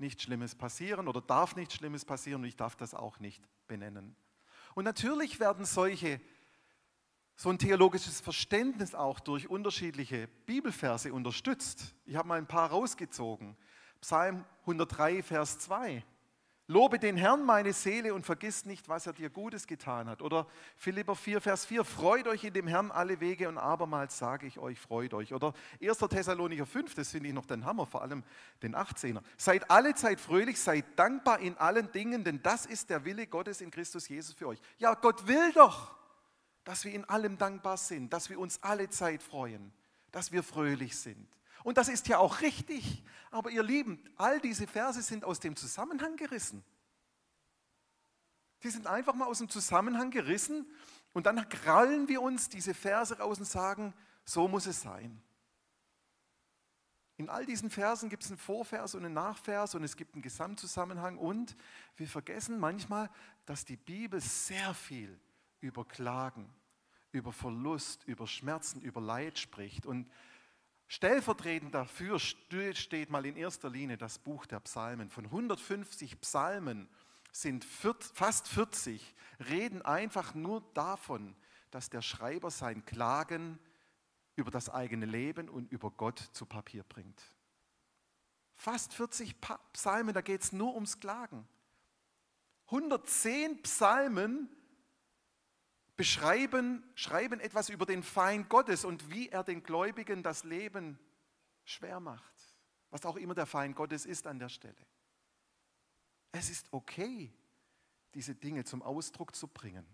nichts 0.02 0.24
Schlimmes 0.24 0.56
passieren 0.56 1.08
oder 1.08 1.22
darf 1.22 1.56
nichts 1.56 1.76
Schlimmes 1.76 2.04
passieren 2.04 2.42
und 2.42 2.48
ich 2.48 2.58
darf 2.58 2.76
das 2.76 2.94
auch 2.94 3.20
nicht 3.20 3.42
benennen. 3.68 4.16
Und 4.74 4.84
natürlich 4.84 5.40
werden 5.40 5.66
solche, 5.66 6.20
so 7.36 7.50
ein 7.50 7.58
theologisches 7.58 8.20
Verständnis 8.20 8.94
auch 8.94 9.20
durch 9.20 9.50
unterschiedliche 9.50 10.28
Bibelverse 10.46 11.14
unterstützt. 11.14 11.96
Ich 12.06 12.16
habe 12.16 12.28
mal 12.28 12.38
ein 12.38 12.48
paar 12.48 12.70
rausgezogen. 12.70 13.56
Psalm 14.02 14.46
103, 14.62 15.24
Vers 15.24 15.60
2. 15.60 16.04
Lobe 16.72 17.00
den 17.00 17.18
Herrn, 17.18 17.44
meine 17.44 17.74
Seele, 17.74 18.14
und 18.14 18.26
vergiss 18.26 18.66
nicht, 18.66 18.88
was 18.88 19.06
er 19.06 19.12
dir 19.12 19.30
Gutes 19.30 19.68
getan 19.68 20.08
hat. 20.08 20.22
Oder 20.22 20.48
Philipper 20.78 21.16
4, 21.16 21.42
Vers 21.42 21.66
4, 21.66 21.84
freut 21.84 22.28
euch 22.28 22.46
in 22.46 22.54
dem 22.54 22.66
Herrn 22.66 22.92
alle 22.92 23.20
Wege 23.20 23.50
und 23.50 23.58
abermals 23.58 24.18
sage 24.18 24.48
ich 24.48 24.58
euch, 24.58 24.80
freut 24.80 25.14
euch. 25.14 25.34
Oder 25.34 25.54
1. 25.84 25.98
Thessalonicher 25.98 26.66
5, 26.66 26.96
das 26.96 27.12
finde 27.12 27.28
ich 27.28 27.36
noch 27.36 27.46
den 27.46 27.66
Hammer, 27.66 27.86
vor 27.86 28.02
allem 28.02 28.24
den 28.64 28.74
18er. 28.74 29.22
Seid 29.36 29.70
alle 29.70 29.94
Zeit 29.96 30.22
fröhlich, 30.22 30.60
seid 30.60 30.86
dankbar 30.98 31.40
in 31.40 31.58
allen 31.58 31.92
Dingen, 31.92 32.24
denn 32.24 32.42
das 32.42 32.66
ist 32.66 32.90
der 32.90 33.04
Wille 33.04 33.28
Gottes 33.28 33.60
in 33.60 33.70
Christus 33.70 34.08
Jesus 34.08 34.34
für 34.34 34.48
euch. 34.48 34.62
Ja, 34.78 34.94
Gott 34.94 35.28
will 35.28 35.52
doch, 35.52 35.94
dass 36.64 36.86
wir 36.86 36.94
in 36.94 37.04
allem 37.06 37.38
dankbar 37.38 37.76
sind, 37.76 38.14
dass 38.14 38.30
wir 38.30 38.40
uns 38.40 38.64
alle 38.64 38.90
Zeit 38.90 39.22
freuen, 39.22 39.74
dass 40.14 40.32
wir 40.32 40.42
fröhlich 40.42 40.98
sind. 40.98 41.28
Und 41.64 41.78
das 41.78 41.90
ist 41.90 42.08
ja 42.08 42.18
auch 42.18 42.42
richtig. 42.42 43.04
Aber 43.30 43.50
ihr 43.50 43.64
Lieben, 43.64 44.04
all 44.18 44.40
diese 44.40 44.68
Verse 44.68 45.02
sind 45.02 45.24
aus 45.24 45.40
dem 45.40 45.56
Zusammenhang 45.56 46.16
gerissen. 46.18 46.64
Die 48.64 48.70
sind 48.70 48.88
einfach 48.88 49.16
mal 49.16 49.26
aus 49.26 49.40
dem 49.40 49.50
Zusammenhang 49.50 50.12
gerissen 50.12 50.68
und 51.14 51.26
dann 51.26 51.50
krallen 51.50 52.08
wir 52.08 52.22
uns 52.22 52.50
diese 52.50 52.74
Verse 52.74 53.18
raus 53.18 53.40
und 53.40 53.46
sagen, 53.46 53.94
so 54.24 54.48
muss 54.48 54.66
es 54.66 54.82
sein. 54.82 55.22
In 57.18 57.30
all 57.30 57.46
diesen 57.46 57.70
Versen 57.70 58.10
gibt 58.10 58.24
es 58.24 58.30
einen 58.30 58.40
Vorvers 58.40 58.96
und 58.96 59.06
einen 59.06 59.14
Nachvers 59.14 59.76
und 59.76 59.84
es 59.84 59.96
gibt 59.96 60.16
einen 60.16 60.24
Gesamtzusammenhang 60.24 61.18
und 61.18 61.56
wir 61.96 62.08
vergessen 62.08 62.60
manchmal, 62.60 63.10
dass 63.46 63.66
die 63.66 63.78
Bibel 63.78 64.20
sehr 64.20 64.74
viel 64.74 65.20
über 65.60 65.86
Klagen, 65.86 66.50
über 67.12 67.32
Verlust, 67.32 68.04
über 68.06 68.26
Schmerzen, 68.26 68.82
über 68.82 69.02
Leid 69.02 69.38
spricht 69.38 69.86
und 69.86 70.10
Stellvertretend 70.92 71.74
dafür 71.74 72.20
steht 72.20 73.10
mal 73.10 73.26
in 73.26 73.38
erster 73.38 73.70
Linie 73.70 73.98
das 73.98 74.20
Buch 74.20 74.46
der 74.46 74.60
Psalmen. 74.60 75.10
Von 75.10 75.24
150 75.24 76.20
Psalmen 76.20 76.90
sind 77.32 77.64
fast 77.64 78.50
40, 78.50 79.16
reden 79.50 79.82
einfach 79.84 80.36
nur 80.36 80.60
davon, 80.74 81.34
dass 81.70 81.90
der 81.90 82.02
Schreiber 82.02 82.52
sein 82.52 82.84
Klagen 82.84 83.58
über 84.36 84.52
das 84.52 84.70
eigene 84.70 85.06
Leben 85.06 85.48
und 85.48 85.72
über 85.72 85.92
Gott 85.92 86.20
zu 86.34 86.46
Papier 86.46 86.84
bringt. 86.84 87.24
Fast 88.54 88.94
40 88.94 89.38
Psalmen, 89.72 90.14
da 90.14 90.20
geht 90.20 90.42
es 90.42 90.52
nur 90.52 90.76
ums 90.76 91.00
Klagen. 91.00 91.48
110 92.66 93.62
Psalmen 93.62 94.50
beschreiben, 96.02 96.84
schreiben 96.96 97.40
etwas 97.40 97.70
über 97.70 97.86
den 97.86 98.02
Feind 98.02 98.50
Gottes 98.50 98.86
und 98.86 99.12
wie 99.12 99.30
er 99.30 99.44
den 99.44 99.62
Gläubigen 99.62 100.24
das 100.24 100.44
Leben 100.44 100.98
schwer 101.64 102.00
macht. 102.00 102.34
Was 102.90 103.06
auch 103.06 103.18
immer 103.18 103.36
der 103.36 103.46
Feind 103.46 103.76
Gottes 103.76 104.08
ist 104.08 104.26
an 104.26 104.40
der 104.40 104.50
Stelle. 104.50 104.84
Es 106.32 106.50
ist 106.50 106.66
okay, 106.72 107.32
diese 108.16 108.34
Dinge 108.34 108.64
zum 108.64 108.82
Ausdruck 108.82 109.36
zu 109.36 109.48
bringen. 109.48 109.86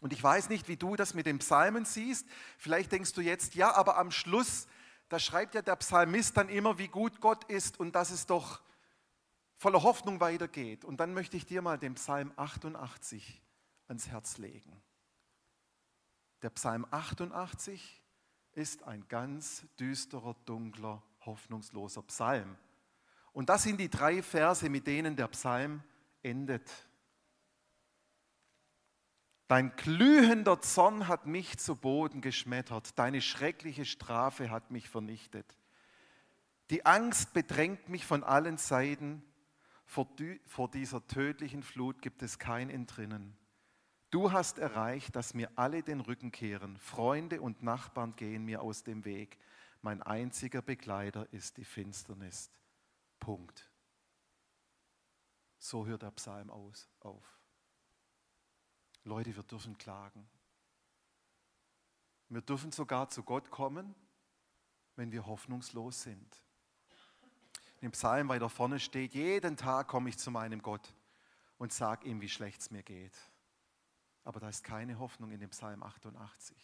Und 0.00 0.14
ich 0.14 0.22
weiß 0.22 0.48
nicht, 0.48 0.68
wie 0.68 0.78
du 0.78 0.96
das 0.96 1.12
mit 1.12 1.26
den 1.26 1.38
Psalmen 1.38 1.84
siehst. 1.84 2.26
Vielleicht 2.56 2.90
denkst 2.90 3.12
du 3.12 3.20
jetzt, 3.20 3.54
ja, 3.56 3.74
aber 3.74 3.98
am 3.98 4.10
Schluss, 4.10 4.66
da 5.10 5.18
schreibt 5.18 5.54
ja 5.54 5.60
der 5.60 5.76
Psalmist 5.76 6.38
dann 6.38 6.48
immer, 6.48 6.78
wie 6.78 6.88
gut 6.88 7.20
Gott 7.20 7.44
ist 7.50 7.78
und 7.78 7.94
dass 7.94 8.10
es 8.10 8.24
doch 8.24 8.62
voller 9.58 9.82
Hoffnung 9.82 10.20
weitergeht. 10.20 10.82
Und 10.82 10.96
dann 10.96 11.12
möchte 11.12 11.36
ich 11.36 11.44
dir 11.44 11.60
mal 11.60 11.76
den 11.76 11.92
Psalm 11.96 12.32
88 12.36 13.42
ans 13.86 14.08
Herz 14.08 14.38
legen. 14.38 14.80
Der 16.44 16.50
Psalm 16.50 16.86
88 16.90 18.02
ist 18.52 18.82
ein 18.82 19.08
ganz 19.08 19.64
düsterer, 19.80 20.36
dunkler, 20.44 21.02
hoffnungsloser 21.24 22.02
Psalm. 22.02 22.58
Und 23.32 23.48
das 23.48 23.62
sind 23.62 23.80
die 23.80 23.88
drei 23.88 24.22
Verse, 24.22 24.68
mit 24.68 24.86
denen 24.86 25.16
der 25.16 25.28
Psalm 25.28 25.82
endet. 26.22 26.70
Dein 29.48 29.74
glühender 29.76 30.60
Zorn 30.60 31.08
hat 31.08 31.24
mich 31.24 31.56
zu 31.56 31.76
Boden 31.76 32.20
geschmettert, 32.20 32.98
deine 32.98 33.22
schreckliche 33.22 33.86
Strafe 33.86 34.50
hat 34.50 34.70
mich 34.70 34.90
vernichtet. 34.90 35.56
Die 36.68 36.84
Angst 36.84 37.32
bedrängt 37.32 37.88
mich 37.88 38.04
von 38.04 38.22
allen 38.22 38.58
Seiten, 38.58 39.24
vor, 39.86 40.10
dieser 40.74 41.06
tödlichen 41.06 41.62
Flut 41.62 42.02
gibt 42.02 42.22
es 42.22 42.38
kein 42.38 42.68
Entrinnen. 42.68 43.34
Du 44.14 44.30
hast 44.30 44.58
erreicht, 44.58 45.16
dass 45.16 45.34
mir 45.34 45.50
alle 45.56 45.82
den 45.82 45.98
Rücken 45.98 46.30
kehren. 46.30 46.78
Freunde 46.78 47.40
und 47.40 47.64
Nachbarn 47.64 48.14
gehen 48.14 48.44
mir 48.44 48.62
aus 48.62 48.84
dem 48.84 49.04
Weg. 49.04 49.36
Mein 49.82 50.04
einziger 50.04 50.62
Begleiter 50.62 51.26
ist 51.32 51.56
die 51.56 51.64
Finsternis. 51.64 52.48
Punkt. 53.18 53.68
So 55.58 55.84
hört 55.86 56.02
der 56.02 56.12
Psalm 56.12 56.48
aus, 56.48 56.88
auf. 57.00 57.24
Leute, 59.02 59.34
wir 59.34 59.42
dürfen 59.42 59.76
klagen. 59.78 60.28
Wir 62.28 62.40
dürfen 62.40 62.70
sogar 62.70 63.08
zu 63.08 63.24
Gott 63.24 63.50
kommen, 63.50 63.96
wenn 64.94 65.10
wir 65.10 65.26
hoffnungslos 65.26 66.02
sind. 66.04 66.40
Im 67.80 67.90
Psalm 67.90 68.28
weiter 68.28 68.48
vorne 68.48 68.78
steht, 68.78 69.12
jeden 69.12 69.56
Tag 69.56 69.88
komme 69.88 70.08
ich 70.08 70.18
zu 70.18 70.30
meinem 70.30 70.62
Gott 70.62 70.94
und 71.58 71.72
sage 71.72 72.06
ihm, 72.06 72.20
wie 72.20 72.28
schlecht 72.28 72.60
es 72.60 72.70
mir 72.70 72.84
geht. 72.84 73.33
Aber 74.24 74.40
da 74.40 74.48
ist 74.48 74.64
keine 74.64 74.98
Hoffnung 74.98 75.30
in 75.30 75.40
dem 75.40 75.50
Psalm 75.50 75.82
88. 75.82 76.56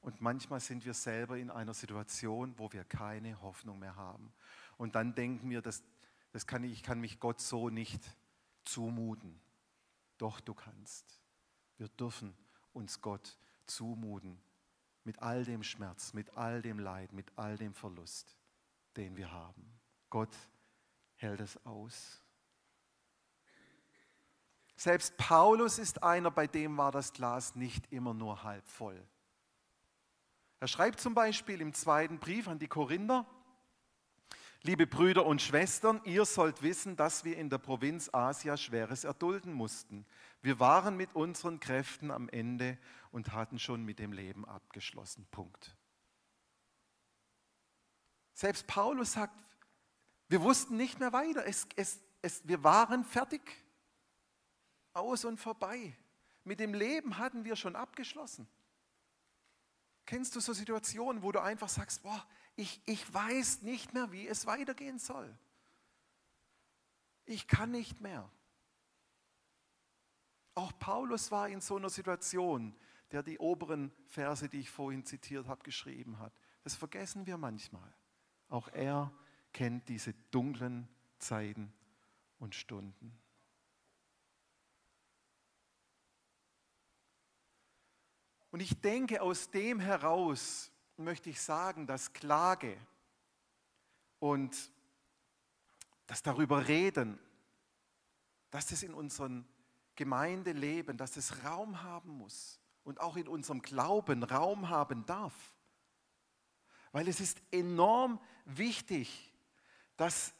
Und 0.00 0.20
manchmal 0.20 0.60
sind 0.60 0.84
wir 0.84 0.94
selber 0.94 1.38
in 1.38 1.50
einer 1.50 1.74
Situation, 1.74 2.54
wo 2.58 2.72
wir 2.72 2.84
keine 2.84 3.40
Hoffnung 3.40 3.78
mehr 3.78 3.96
haben. 3.96 4.32
Und 4.76 4.94
dann 4.94 5.14
denken 5.14 5.50
wir, 5.50 5.62
das, 5.62 5.82
das 6.32 6.46
kann 6.46 6.64
ich, 6.64 6.72
ich 6.72 6.82
kann 6.82 7.00
mich 7.00 7.18
Gott 7.20 7.40
so 7.40 7.68
nicht 7.68 8.02
zumuten. 8.64 9.40
Doch 10.18 10.40
du 10.40 10.54
kannst. 10.54 11.20
Wir 11.76 11.88
dürfen 11.88 12.34
uns 12.72 13.00
Gott 13.00 13.38
zumuten 13.66 14.40
mit 15.04 15.20
all 15.22 15.44
dem 15.44 15.62
Schmerz, 15.62 16.12
mit 16.12 16.36
all 16.36 16.60
dem 16.60 16.78
Leid, 16.78 17.12
mit 17.12 17.32
all 17.36 17.56
dem 17.56 17.72
Verlust, 17.72 18.36
den 18.96 19.16
wir 19.16 19.30
haben. 19.32 19.78
Gott 20.10 20.36
hält 21.16 21.40
es 21.40 21.64
aus. 21.64 22.20
Selbst 24.78 25.16
Paulus 25.16 25.80
ist 25.80 26.04
einer, 26.04 26.30
bei 26.30 26.46
dem 26.46 26.76
war 26.78 26.92
das 26.92 27.12
Glas 27.12 27.56
nicht 27.56 27.92
immer 27.92 28.14
nur 28.14 28.44
halb 28.44 28.66
voll. 28.68 29.04
Er 30.60 30.68
schreibt 30.68 31.00
zum 31.00 31.14
Beispiel 31.14 31.60
im 31.60 31.74
zweiten 31.74 32.20
Brief 32.20 32.46
an 32.46 32.60
die 32.60 32.68
Korinther, 32.68 33.26
liebe 34.62 34.86
Brüder 34.86 35.26
und 35.26 35.42
Schwestern, 35.42 36.00
ihr 36.04 36.24
sollt 36.24 36.62
wissen, 36.62 36.94
dass 36.94 37.24
wir 37.24 37.36
in 37.36 37.50
der 37.50 37.58
Provinz 37.58 38.08
Asia 38.12 38.56
Schweres 38.56 39.02
erdulden 39.02 39.52
mussten. 39.52 40.06
Wir 40.42 40.60
waren 40.60 40.96
mit 40.96 41.12
unseren 41.16 41.58
Kräften 41.58 42.12
am 42.12 42.28
Ende 42.28 42.78
und 43.10 43.32
hatten 43.32 43.58
schon 43.58 43.84
mit 43.84 43.98
dem 43.98 44.12
Leben 44.12 44.44
abgeschlossen. 44.44 45.26
Punkt. 45.32 45.76
Selbst 48.32 48.68
Paulus 48.68 49.14
sagt, 49.14 49.34
wir 50.28 50.40
wussten 50.40 50.76
nicht 50.76 51.00
mehr 51.00 51.12
weiter. 51.12 51.44
Es, 51.44 51.66
es, 51.74 51.98
es, 52.22 52.46
wir 52.46 52.62
waren 52.62 53.02
fertig. 53.02 53.40
Aus 54.92 55.24
und 55.24 55.38
vorbei. 55.38 55.96
Mit 56.44 56.60
dem 56.60 56.74
Leben 56.74 57.18
hatten 57.18 57.44
wir 57.44 57.56
schon 57.56 57.76
abgeschlossen. 57.76 58.48
Kennst 60.06 60.34
du 60.34 60.40
so 60.40 60.52
Situationen, 60.52 61.22
wo 61.22 61.32
du 61.32 61.42
einfach 61.42 61.68
sagst, 61.68 62.02
boah, 62.02 62.26
ich, 62.56 62.80
ich 62.86 63.12
weiß 63.12 63.62
nicht 63.62 63.92
mehr, 63.92 64.10
wie 64.10 64.26
es 64.26 64.46
weitergehen 64.46 64.98
soll. 64.98 65.38
Ich 67.26 67.46
kann 67.46 67.70
nicht 67.70 68.00
mehr. 68.00 68.28
Auch 70.54 70.72
Paulus 70.78 71.30
war 71.30 71.48
in 71.48 71.60
so 71.60 71.76
einer 71.76 71.90
Situation, 71.90 72.74
der 73.12 73.22
die 73.22 73.38
oberen 73.38 73.92
Verse, 74.06 74.48
die 74.48 74.60
ich 74.60 74.70
vorhin 74.70 75.04
zitiert 75.04 75.46
habe, 75.46 75.62
geschrieben 75.62 76.18
hat. 76.18 76.32
Das 76.64 76.74
vergessen 76.74 77.26
wir 77.26 77.36
manchmal. 77.36 77.94
Auch 78.48 78.68
er 78.68 79.12
kennt 79.52 79.88
diese 79.88 80.14
dunklen 80.30 80.88
Zeiten 81.18 81.72
und 82.38 82.54
Stunden. 82.54 83.16
Und 88.58 88.62
ich 88.64 88.80
denke, 88.80 89.22
aus 89.22 89.52
dem 89.52 89.78
heraus 89.78 90.72
möchte 90.96 91.30
ich 91.30 91.40
sagen, 91.40 91.86
dass 91.86 92.12
Klage 92.12 92.76
und 94.18 94.72
das 96.08 96.24
darüber 96.24 96.66
reden, 96.66 97.20
dass 98.50 98.72
es 98.72 98.82
in 98.82 98.94
unserem 98.94 99.44
Gemeindeleben, 99.94 100.96
dass 100.96 101.16
es 101.16 101.44
Raum 101.44 101.84
haben 101.84 102.10
muss 102.18 102.58
und 102.82 103.00
auch 103.00 103.16
in 103.16 103.28
unserem 103.28 103.62
Glauben 103.62 104.24
Raum 104.24 104.68
haben 104.68 105.06
darf. 105.06 105.54
Weil 106.90 107.06
es 107.06 107.20
ist 107.20 107.40
enorm 107.52 108.20
wichtig, 108.44 109.32
dass 109.96 110.34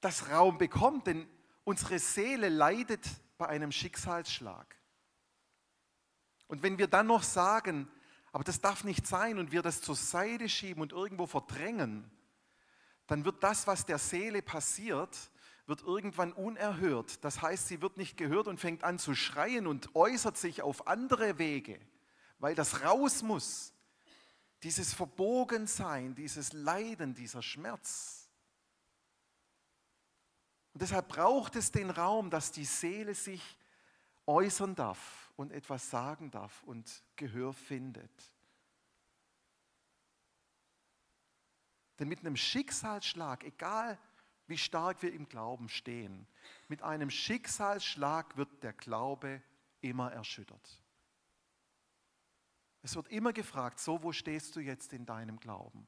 das 0.00 0.30
Raum 0.30 0.56
bekommt, 0.56 1.06
denn 1.06 1.28
unsere 1.64 1.98
Seele 1.98 2.48
leidet 2.48 3.06
bei 3.36 3.46
einem 3.46 3.72
Schicksalsschlag. 3.72 4.81
Und 6.52 6.62
wenn 6.62 6.76
wir 6.76 6.86
dann 6.86 7.06
noch 7.06 7.22
sagen, 7.22 7.88
aber 8.30 8.44
das 8.44 8.60
darf 8.60 8.84
nicht 8.84 9.06
sein 9.06 9.38
und 9.38 9.52
wir 9.52 9.62
das 9.62 9.80
zur 9.80 9.96
Seite 9.96 10.50
schieben 10.50 10.82
und 10.82 10.92
irgendwo 10.92 11.26
verdrängen, 11.26 12.04
dann 13.06 13.24
wird 13.24 13.42
das, 13.42 13.66
was 13.66 13.86
der 13.86 13.96
Seele 13.96 14.42
passiert, 14.42 15.16
wird 15.64 15.80
irgendwann 15.80 16.34
unerhört. 16.34 17.24
Das 17.24 17.40
heißt, 17.40 17.68
sie 17.68 17.80
wird 17.80 17.96
nicht 17.96 18.18
gehört 18.18 18.48
und 18.48 18.60
fängt 18.60 18.84
an 18.84 18.98
zu 18.98 19.14
schreien 19.14 19.66
und 19.66 19.94
äußert 19.94 20.36
sich 20.36 20.60
auf 20.60 20.86
andere 20.86 21.38
Wege, 21.38 21.80
weil 22.38 22.54
das 22.54 22.84
raus 22.84 23.22
muss. 23.22 23.72
Dieses 24.62 24.92
Verbogensein, 24.92 26.14
dieses 26.14 26.52
Leiden, 26.52 27.14
dieser 27.14 27.40
Schmerz. 27.40 28.28
Und 30.74 30.82
deshalb 30.82 31.08
braucht 31.08 31.56
es 31.56 31.72
den 31.72 31.88
Raum, 31.88 32.28
dass 32.28 32.52
die 32.52 32.66
Seele 32.66 33.14
sich 33.14 33.56
äußern 34.26 34.74
darf 34.74 35.21
und 35.36 35.52
etwas 35.52 35.90
sagen 35.90 36.30
darf 36.30 36.62
und 36.64 37.02
Gehör 37.16 37.52
findet. 37.52 38.10
Denn 41.98 42.08
mit 42.08 42.20
einem 42.20 42.36
Schicksalsschlag, 42.36 43.44
egal 43.44 43.98
wie 44.46 44.58
stark 44.58 45.02
wir 45.02 45.12
im 45.12 45.28
Glauben 45.28 45.68
stehen, 45.68 46.26
mit 46.68 46.82
einem 46.82 47.10
Schicksalsschlag 47.10 48.36
wird 48.36 48.62
der 48.62 48.72
Glaube 48.72 49.42
immer 49.80 50.10
erschüttert. 50.12 50.82
Es 52.82 52.96
wird 52.96 53.08
immer 53.08 53.32
gefragt, 53.32 53.78
so 53.78 54.02
wo 54.02 54.12
stehst 54.12 54.56
du 54.56 54.60
jetzt 54.60 54.92
in 54.92 55.06
deinem 55.06 55.38
Glauben? 55.38 55.86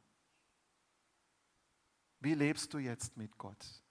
Wie 2.20 2.34
lebst 2.34 2.72
du 2.72 2.78
jetzt 2.78 3.16
mit 3.16 3.36
Gott? 3.36 3.82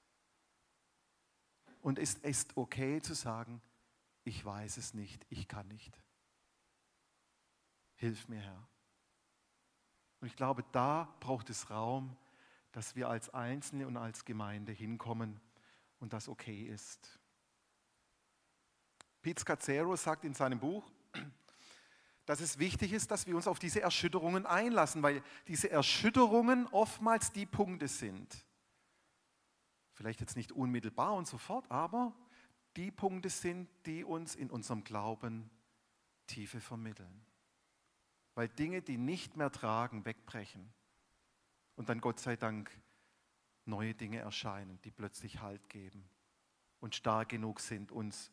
Und 1.82 2.00
es 2.00 2.16
ist 2.16 2.56
okay 2.56 3.02
zu 3.02 3.14
sagen, 3.14 3.62
ich 4.24 4.44
weiß 4.44 4.78
es 4.78 4.94
nicht, 4.94 5.26
ich 5.30 5.48
kann 5.48 5.68
nicht. 5.68 6.02
Hilf 7.96 8.28
mir, 8.28 8.42
Herr. 8.42 8.68
Und 10.20 10.28
ich 10.28 10.36
glaube, 10.36 10.64
da 10.72 11.14
braucht 11.20 11.50
es 11.50 11.70
Raum, 11.70 12.16
dass 12.72 12.96
wir 12.96 13.10
als 13.10 13.30
Einzelne 13.34 13.88
und 13.88 13.98
als 13.98 14.26
Gemeinde 14.26 14.72
hinkommen 14.72 15.40
und 16.00 16.14
das 16.14 16.28
okay 16.28 16.64
ist. 16.64 17.20
Pete 19.22 19.42
Scazzero 19.42 19.96
sagt 19.96 20.26
in 20.26 20.34
seinem 20.34 20.60
Buch, 20.60 20.90
dass 22.26 22.40
es 22.40 22.58
wichtig 22.58 22.94
ist, 22.94 23.12
dass 23.12 23.28
wir 23.28 23.36
uns 23.36 23.48
auf 23.48 23.60
diese 23.60 23.82
Erschütterungen 23.82 24.46
einlassen, 24.46 25.04
weil 25.04 25.22
diese 25.48 25.70
Erschütterungen 25.70 26.68
oftmals 26.68 27.32
die 27.32 27.46
Punkte 27.46 27.88
sind. 27.88 28.46
Vielleicht 29.92 30.22
jetzt 30.22 30.36
nicht 30.36 30.52
unmittelbar 30.52 31.14
und 31.14 31.28
sofort, 31.28 31.70
aber 31.70 32.14
die 32.76 32.92
Punkte 32.92 33.30
sind, 33.30 33.70
die 33.86 34.04
uns 34.04 34.36
in 34.36 34.50
unserem 34.50 34.84
Glauben 34.84 35.50
Tiefe 36.28 36.60
vermitteln. 36.60 37.26
Weil 38.36 38.50
Dinge, 38.50 38.82
die 38.82 38.98
nicht 38.98 39.38
mehr 39.38 39.52
tragen, 39.52 40.06
wegbrechen 40.06 40.74
und 41.76 41.90
dann 41.90 42.02
Gott 42.02 42.20
sei 42.20 42.36
Dank 42.36 42.72
neue 43.66 43.94
Dinge 43.94 44.20
erscheinen, 44.20 44.80
die 44.84 44.92
plötzlich 44.92 45.42
Halt 45.42 45.70
geben 45.70 46.04
und 46.80 46.96
stark 46.96 47.30
genug 47.30 47.60
sind, 47.60 47.92
uns 47.92 48.32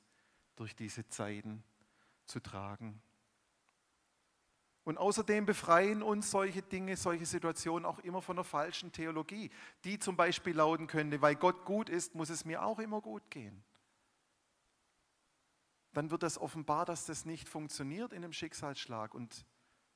durch 0.56 0.74
diese 0.74 1.06
Zeiten 1.08 1.62
zu 2.24 2.40
tragen. 2.40 3.00
Und 4.84 4.96
außerdem 4.96 5.44
befreien 5.44 6.02
uns 6.02 6.30
solche 6.30 6.62
Dinge, 6.62 6.96
solche 6.96 7.26
Situationen 7.26 7.84
auch 7.84 7.98
immer 8.00 8.22
von 8.22 8.36
einer 8.36 8.44
falschen 8.44 8.90
Theologie, 8.90 9.50
die 9.84 9.98
zum 9.98 10.16
Beispiel 10.16 10.56
lauten 10.56 10.86
könnte, 10.86 11.20
weil 11.20 11.36
Gott 11.36 11.64
gut 11.66 11.90
ist, 11.90 12.14
muss 12.14 12.30
es 12.30 12.44
mir 12.46 12.64
auch 12.64 12.78
immer 12.78 13.00
gut 13.02 13.30
gehen 13.30 13.62
dann 15.92 16.10
wird 16.10 16.22
das 16.22 16.38
offenbar, 16.38 16.84
dass 16.84 17.06
das 17.06 17.24
nicht 17.24 17.48
funktioniert 17.48 18.12
in 18.12 18.24
einem 18.24 18.32
Schicksalsschlag 18.32 19.14
und 19.14 19.44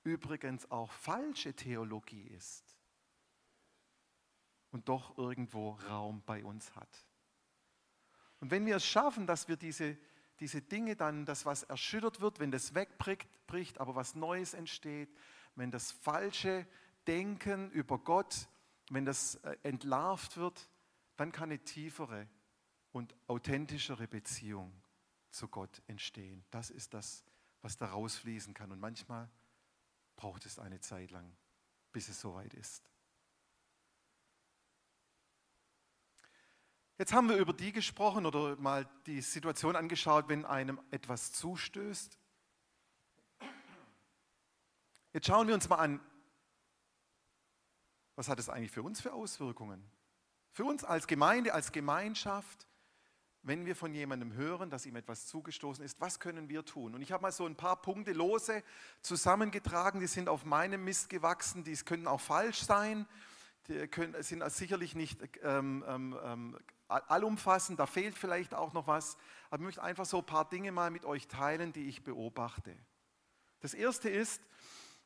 übrigens 0.02 0.70
auch 0.70 0.90
falsche 0.92 1.54
Theologie 1.54 2.26
ist 2.28 2.76
und 4.70 4.88
doch 4.88 5.16
irgendwo 5.16 5.70
Raum 5.88 6.22
bei 6.26 6.44
uns 6.44 6.74
hat. 6.74 7.06
Und 8.40 8.50
wenn 8.50 8.66
wir 8.66 8.76
es 8.76 8.84
schaffen, 8.84 9.26
dass 9.26 9.48
wir 9.48 9.56
diese, 9.56 9.96
diese 10.40 10.60
Dinge 10.60 10.96
dann, 10.96 11.24
das 11.24 11.46
was 11.46 11.62
erschüttert 11.62 12.20
wird, 12.20 12.40
wenn 12.40 12.50
das 12.50 12.74
wegbricht, 12.74 13.80
aber 13.80 13.94
was 13.94 14.14
Neues 14.14 14.52
entsteht, 14.52 15.14
wenn 15.54 15.70
das 15.70 15.92
falsche 15.92 16.66
Denken 17.06 17.70
über 17.70 17.98
Gott, 17.98 18.48
wenn 18.90 19.04
das 19.04 19.36
äh, 19.36 19.56
entlarvt 19.62 20.36
wird, 20.36 20.68
dann 21.16 21.32
kann 21.32 21.50
eine 21.50 21.60
tiefere 21.60 22.28
und 22.92 23.14
authentischere 23.28 24.08
Beziehung 24.08 24.83
zu 25.34 25.48
Gott 25.48 25.82
entstehen. 25.86 26.44
Das 26.50 26.70
ist 26.70 26.94
das, 26.94 27.24
was 27.60 27.76
da 27.76 27.86
rausfließen 27.86 28.54
kann. 28.54 28.70
Und 28.72 28.80
manchmal 28.80 29.28
braucht 30.16 30.46
es 30.46 30.58
eine 30.58 30.80
Zeit 30.80 31.10
lang, 31.10 31.36
bis 31.92 32.08
es 32.08 32.20
soweit 32.20 32.54
ist. 32.54 32.88
Jetzt 36.96 37.12
haben 37.12 37.28
wir 37.28 37.36
über 37.36 37.52
die 37.52 37.72
gesprochen 37.72 38.24
oder 38.24 38.54
mal 38.56 38.88
die 39.06 39.20
Situation 39.20 39.74
angeschaut, 39.74 40.28
wenn 40.28 40.44
einem 40.44 40.80
etwas 40.92 41.32
zustößt. 41.32 42.16
Jetzt 45.12 45.26
schauen 45.26 45.48
wir 45.48 45.54
uns 45.54 45.68
mal 45.68 45.78
an, 45.78 46.00
was 48.14 48.28
hat 48.28 48.38
es 48.38 48.48
eigentlich 48.48 48.70
für 48.70 48.84
uns 48.84 49.00
für 49.00 49.12
Auswirkungen? 49.12 49.84
Für 50.52 50.64
uns 50.64 50.84
als 50.84 51.08
Gemeinde, 51.08 51.52
als 51.52 51.72
Gemeinschaft, 51.72 52.68
wenn 53.44 53.66
wir 53.66 53.76
von 53.76 53.92
jemandem 53.92 54.32
hören, 54.32 54.70
dass 54.70 54.86
ihm 54.86 54.96
etwas 54.96 55.26
zugestoßen 55.26 55.84
ist, 55.84 56.00
was 56.00 56.18
können 56.18 56.48
wir 56.48 56.64
tun? 56.64 56.94
Und 56.94 57.02
ich 57.02 57.12
habe 57.12 57.22
mal 57.22 57.32
so 57.32 57.44
ein 57.44 57.56
paar 57.56 57.80
Punkte 57.80 58.12
lose 58.12 58.62
zusammengetragen, 59.02 60.00
die 60.00 60.06
sind 60.06 60.28
auf 60.28 60.44
meinem 60.44 60.82
Mist 60.82 61.10
gewachsen, 61.10 61.62
die 61.62 61.76
können 61.76 62.06
auch 62.06 62.20
falsch 62.20 62.62
sein, 62.62 63.06
die 63.68 63.86
können, 63.86 64.20
sind 64.22 64.42
sicherlich 64.50 64.94
nicht 64.94 65.20
ähm, 65.42 65.84
ähm, 65.86 66.16
ähm, 66.24 66.58
allumfassend, 66.88 67.78
da 67.78 67.86
fehlt 67.86 68.16
vielleicht 68.16 68.54
auch 68.54 68.72
noch 68.72 68.86
was, 68.86 69.18
aber 69.50 69.60
ich 69.62 69.66
möchte 69.66 69.82
einfach 69.82 70.06
so 70.06 70.18
ein 70.18 70.26
paar 70.26 70.48
Dinge 70.48 70.72
mal 70.72 70.90
mit 70.90 71.04
euch 71.04 71.28
teilen, 71.28 71.72
die 71.72 71.88
ich 71.88 72.02
beobachte. 72.02 72.74
Das 73.60 73.74
erste 73.74 74.08
ist, 74.08 74.42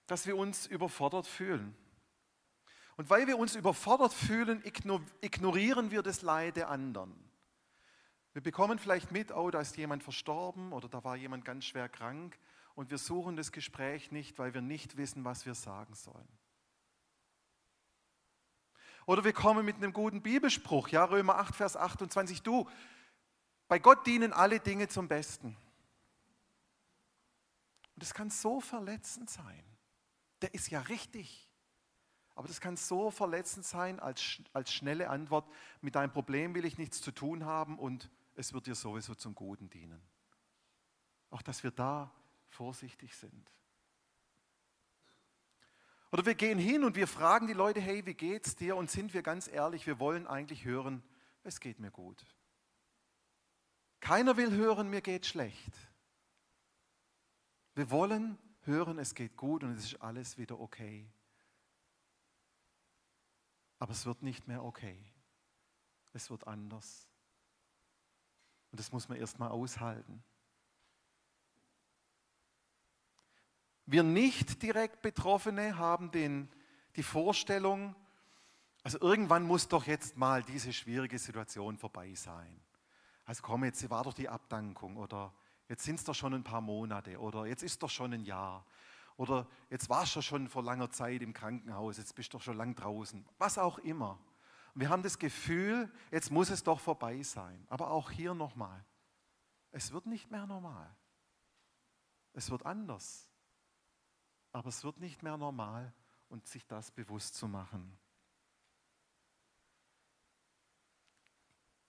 dass 0.07 0.27
wir 0.27 0.37
uns 0.37 0.67
überfordert 0.67 1.27
fühlen. 1.27 1.77
Und 2.97 3.11
weil 3.11 3.27
wir 3.27 3.39
uns 3.39 3.55
überfordert 3.55 4.13
fühlen, 4.13 4.63
ignorieren 5.21 5.91
wir 5.91 6.03
das 6.03 6.23
Leid 6.23 6.57
der 6.57 6.69
anderen. 6.69 7.28
Wir 8.39 8.43
bekommen 8.45 8.79
vielleicht 8.79 9.11
mit, 9.11 9.33
oh, 9.33 9.51
da 9.51 9.61
ist 9.61 9.77
jemand 9.77 10.05
verstorben 10.05 10.73
oder 10.73 10.89
da 10.89 11.03
war 11.03 11.17
jemand 11.17 11.45
ganz 11.45 11.65
schwer 11.65 11.89
krank 11.89 12.39
und 12.77 12.89
wir 12.89 12.99
suchen 12.99 13.35
das 13.35 13.51
Gespräch 13.51 14.13
nicht, 14.13 14.39
weil 14.39 14.55
wir 14.55 14.61
nicht 14.61 14.97
wissen, 14.97 15.25
was 15.25 15.45
wir 15.45 15.57
sagen 15.57 15.93
sollen. 15.97 16.29
Oder 19.07 19.25
wir 19.25 19.33
kommen 19.33 19.67
mit 19.67 19.75
einem 19.75 19.93
guten 19.93 20.23
Bibelspruch, 20.23 20.87
ja, 20.91 21.05
Römer 21.05 21.35
8, 21.39 21.57
Vers 21.57 21.77
28, 21.77 22.43
du, 22.43 22.71
bei 23.67 23.81
Gott 23.81 24.07
dienen 24.07 24.33
alle 24.33 24.61
Dinge 24.61 24.87
zum 24.87 25.09
Besten. 25.09 25.57
Und 27.97 28.03
das 28.05 28.15
kann 28.15 28.31
so 28.31 28.61
verletzend 28.61 29.31
sein. 29.31 29.65
Der 30.43 30.55
ist 30.55 30.71
ja 30.71 30.83
richtig. 30.83 31.51
Aber 32.37 32.47
das 32.47 32.61
kann 32.61 32.77
so 32.77 33.11
verletzend 33.11 33.67
sein 33.67 33.99
als, 33.99 34.41
als 34.53 34.73
schnelle 34.73 35.11
Antwort, 35.11 35.51
mit 35.81 35.97
deinem 35.97 36.13
Problem 36.13 36.55
will 36.55 36.65
ich 36.65 36.79
nichts 36.79 37.01
zu 37.01 37.11
tun 37.11 37.45
haben 37.45 37.81
und 37.81 38.09
es 38.39 38.53
wird 38.53 38.67
dir 38.67 38.77
sowieso 38.77 39.17
zum 39.17 39.35
Guten 39.35 39.69
dienen. 39.69 40.01
Auch 41.31 41.43
dass 41.43 41.65
wir 41.65 41.73
da 41.73 42.15
vorsichtig 42.47 43.15
sind. 43.17 43.51
Oder 46.13 46.25
wir 46.25 46.37
gehen 46.37 46.59
hin 46.59 46.85
und 46.85 46.95
wir 46.95 47.09
fragen 47.09 47.49
die 47.49 47.53
Leute, 47.53 47.81
hey, 47.81 48.07
wie 48.07 48.15
geht's 48.15 48.55
dir? 48.55 48.77
Und 48.77 48.91
sind 48.91 49.13
wir 49.13 49.23
ganz 49.23 49.49
ehrlich, 49.49 49.87
wir 49.87 49.99
wollen 49.99 50.27
eigentlich 50.27 50.65
hören, 50.65 51.03
es 51.43 51.59
geht 51.59 51.81
mir 51.81 51.91
gut. 51.91 52.25
Keiner 54.01 54.37
will 54.37 54.53
hören, 54.53 54.89
mir 54.89 55.03
geht 55.03 55.27
schlecht. 55.27 55.75
Wir 57.75 57.91
wollen 57.91 58.39
hören, 58.63 59.01
es 59.01 59.15
geht 59.15 59.37
gut 59.37 59.65
und 59.65 59.73
es 59.73 59.85
ist 59.85 60.01
alles 60.01 60.39
wieder 60.39 60.61
okay. 60.61 61.11
Aber 63.81 63.91
es 63.91 64.07
wird 64.07 64.23
nicht 64.23 64.47
mehr 64.47 64.63
okay. 64.65 65.13
Es 66.13 66.31
wird 66.31 66.47
anders. 66.47 67.09
Und 68.71 68.81
das 68.81 68.93
muss 68.93 69.09
man 69.09 69.19
erstmal 69.19 69.51
aushalten. 69.51 70.23
Wir 73.87 74.03
nicht 74.03 74.63
direkt 74.63 75.01
Betroffene 75.01 75.79
haben 75.79 76.11
den, 76.11 76.51
die 76.97 77.03
Vorstellung, 77.03 77.95
also 78.83 79.01
irgendwann 79.01 79.45
muss 79.45 79.69
doch 79.69 79.87
jetzt 79.87 80.17
mal 80.17 80.43
diese 80.43 80.73
schwierige 80.73 81.19
Situation 81.19 81.79
vorbei 81.79 82.15
sein. 82.15 82.61
Also 83.25 83.43
komm, 83.43 83.65
jetzt 83.65 83.89
war 83.91 84.05
doch 84.05 84.15
die 84.15 84.29
Abdankung 84.29 84.97
oder 84.97 85.33
jetzt 85.69 85.85
sind 85.85 85.97
es 85.99 86.05
doch 86.05 86.15
schon 86.15 86.35
ein 86.35 86.45
paar 86.45 86.61
Monate 86.61 87.19
oder 87.19 87.47
jetzt 87.47 87.63
ist 87.63 87.83
doch 87.83 87.91
schon 87.91 88.13
ein 88.13 88.25
Jahr 88.25 88.65
oder 89.17 89.47
jetzt 89.69 89.91
warst 89.91 90.17
du 90.17 90.23
schon 90.23 90.49
vor 90.49 90.63
langer 90.63 90.91
Zeit 90.91 91.23
im 91.23 91.33
Krankenhaus, 91.33 91.99
jetzt 91.99 92.15
bist 92.15 92.33
du 92.33 92.39
doch 92.39 92.45
schon 92.45 92.57
lang 92.57 92.75
draußen, 92.75 93.27
was 93.39 93.59
auch 93.59 93.79
immer. 93.79 94.19
Wir 94.79 94.91
haben 94.91 95.03
das 95.03 95.19
Gefühl, 95.19 95.93
jetzt 96.13 96.31
muss 96.31 96.51
es 96.51 96.63
doch 96.63 96.79
vorbei 96.79 97.21
sein. 97.25 97.67
Aber 97.69 97.91
auch 97.91 98.13
hier 98.13 98.33
nochmal, 98.33 98.85
es 99.73 99.91
wird 99.91 100.07
nicht 100.07 100.31
mehr 100.31 100.47
normal. 100.47 100.89
Es 102.33 102.49
wird 102.49 102.65
anders. 102.65 103.29
Aber 104.53 104.69
es 104.69 104.85
wird 104.85 105.01
nicht 105.01 105.25
mehr 105.25 105.37
normal 105.37 105.93
und 106.29 106.47
sich 106.47 106.65
das 106.65 106.93
bewusst 106.93 107.35
zu 107.35 107.49
machen. 107.49 107.99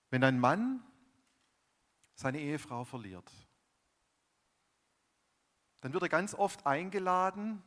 Wenn 0.09 0.23
ein 0.23 0.39
Mann 0.39 0.83
seine 2.15 2.39
Ehefrau 2.39 2.85
verliert, 2.85 3.31
dann 5.81 5.93
wird 5.93 6.01
er 6.01 6.09
ganz 6.09 6.33
oft 6.33 6.65
eingeladen, 6.65 7.61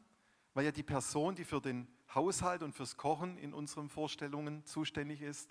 weil 0.52 0.64
ja 0.64 0.72
die 0.72 0.82
Person, 0.82 1.36
die 1.36 1.44
für 1.44 1.60
den 1.60 1.86
Haushalt 2.14 2.62
und 2.62 2.74
fürs 2.74 2.96
Kochen 2.96 3.38
in 3.38 3.54
unseren 3.54 3.88
Vorstellungen 3.88 4.64
zuständig 4.64 5.22
ist, 5.22 5.50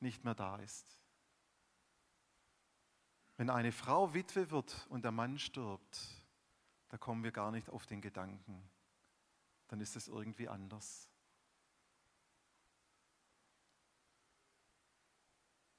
nicht 0.00 0.24
mehr 0.24 0.34
da 0.34 0.56
ist. 0.56 1.00
Wenn 3.36 3.50
eine 3.50 3.72
Frau 3.72 4.14
Witwe 4.14 4.50
wird 4.50 4.86
und 4.90 5.04
der 5.04 5.12
Mann 5.12 5.38
stirbt, 5.38 6.00
da 6.88 6.98
kommen 6.98 7.24
wir 7.24 7.32
gar 7.32 7.50
nicht 7.50 7.70
auf 7.70 7.86
den 7.86 8.00
Gedanken. 8.00 8.62
Dann 9.68 9.80
ist 9.80 9.96
es 9.96 10.08
irgendwie 10.08 10.48
anders. 10.48 11.08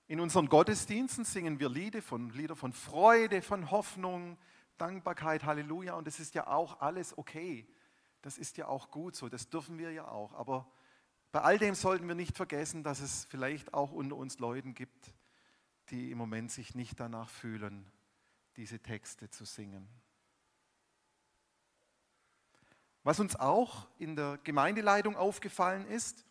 In 0.07 0.19
unseren 0.19 0.49
Gottesdiensten 0.49 1.25
singen 1.25 1.59
wir 1.59 1.69
Lieder 1.69 2.01
von, 2.01 2.29
Lieder 2.31 2.55
von 2.55 2.73
Freude, 2.73 3.41
von 3.41 3.71
Hoffnung, 3.71 4.37
Dankbarkeit, 4.77 5.43
Halleluja. 5.43 5.93
Und 5.93 6.07
das 6.07 6.19
ist 6.19 6.35
ja 6.35 6.47
auch 6.47 6.81
alles 6.81 7.17
okay. 7.17 7.67
Das 8.23 8.37
ist 8.37 8.57
ja 8.57 8.67
auch 8.67 8.89
gut 8.89 9.15
so. 9.15 9.29
Das 9.29 9.49
dürfen 9.49 9.77
wir 9.77 9.91
ja 9.91 10.07
auch. 10.07 10.33
Aber 10.33 10.65
bei 11.31 11.41
all 11.41 11.59
dem 11.59 11.75
sollten 11.75 12.07
wir 12.07 12.15
nicht 12.15 12.35
vergessen, 12.35 12.81
dass 12.81 13.01
es 13.01 13.25
vielleicht 13.25 13.73
auch 13.73 13.91
unter 13.91 14.15
uns 14.15 14.39
Leuten 14.39 14.73
gibt, 14.73 15.13
die 15.89 16.09
im 16.09 16.17
Moment 16.17 16.51
sich 16.51 16.73
nicht 16.73 16.99
danach 16.99 17.29
fühlen, 17.29 17.85
diese 18.55 18.79
Texte 18.79 19.29
zu 19.29 19.45
singen. 19.45 19.87
Was 23.03 23.19
uns 23.19 23.35
auch 23.35 23.87
in 23.99 24.15
der 24.15 24.39
Gemeindeleitung 24.43 25.17
aufgefallen 25.17 25.85
ist, 25.87 26.25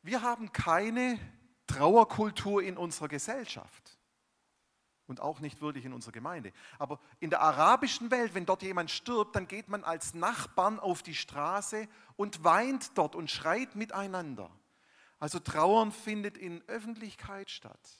wir 0.00 0.22
haben 0.22 0.52
keine 0.52 1.18
Trauerkultur 1.66 2.62
in 2.62 2.78
unserer 2.78 3.08
Gesellschaft 3.08 3.98
und 5.12 5.20
auch 5.20 5.40
nicht 5.40 5.60
wirklich 5.60 5.84
in 5.84 5.92
unserer 5.92 6.12
Gemeinde. 6.12 6.54
Aber 6.78 6.98
in 7.20 7.28
der 7.28 7.42
arabischen 7.42 8.10
Welt, 8.10 8.34
wenn 8.34 8.46
dort 8.46 8.62
jemand 8.62 8.90
stirbt, 8.90 9.36
dann 9.36 9.46
geht 9.46 9.68
man 9.68 9.84
als 9.84 10.14
Nachbarn 10.14 10.80
auf 10.80 11.02
die 11.02 11.14
Straße 11.14 11.86
und 12.16 12.44
weint 12.44 12.96
dort 12.96 13.14
und 13.14 13.30
schreit 13.30 13.76
miteinander. 13.76 14.50
Also 15.18 15.38
Trauern 15.38 15.92
findet 15.92 16.38
in 16.38 16.66
Öffentlichkeit 16.66 17.50
statt. 17.50 17.90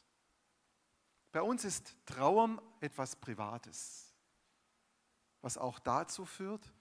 Bei 1.32 1.42
uns 1.42 1.66
ist 1.66 1.94
Trauern 2.06 2.58
etwas 2.80 3.16
Privates, 3.16 4.14
was 5.42 5.58
auch 5.58 5.78
dazu 5.78 6.24
führt, 6.24 6.72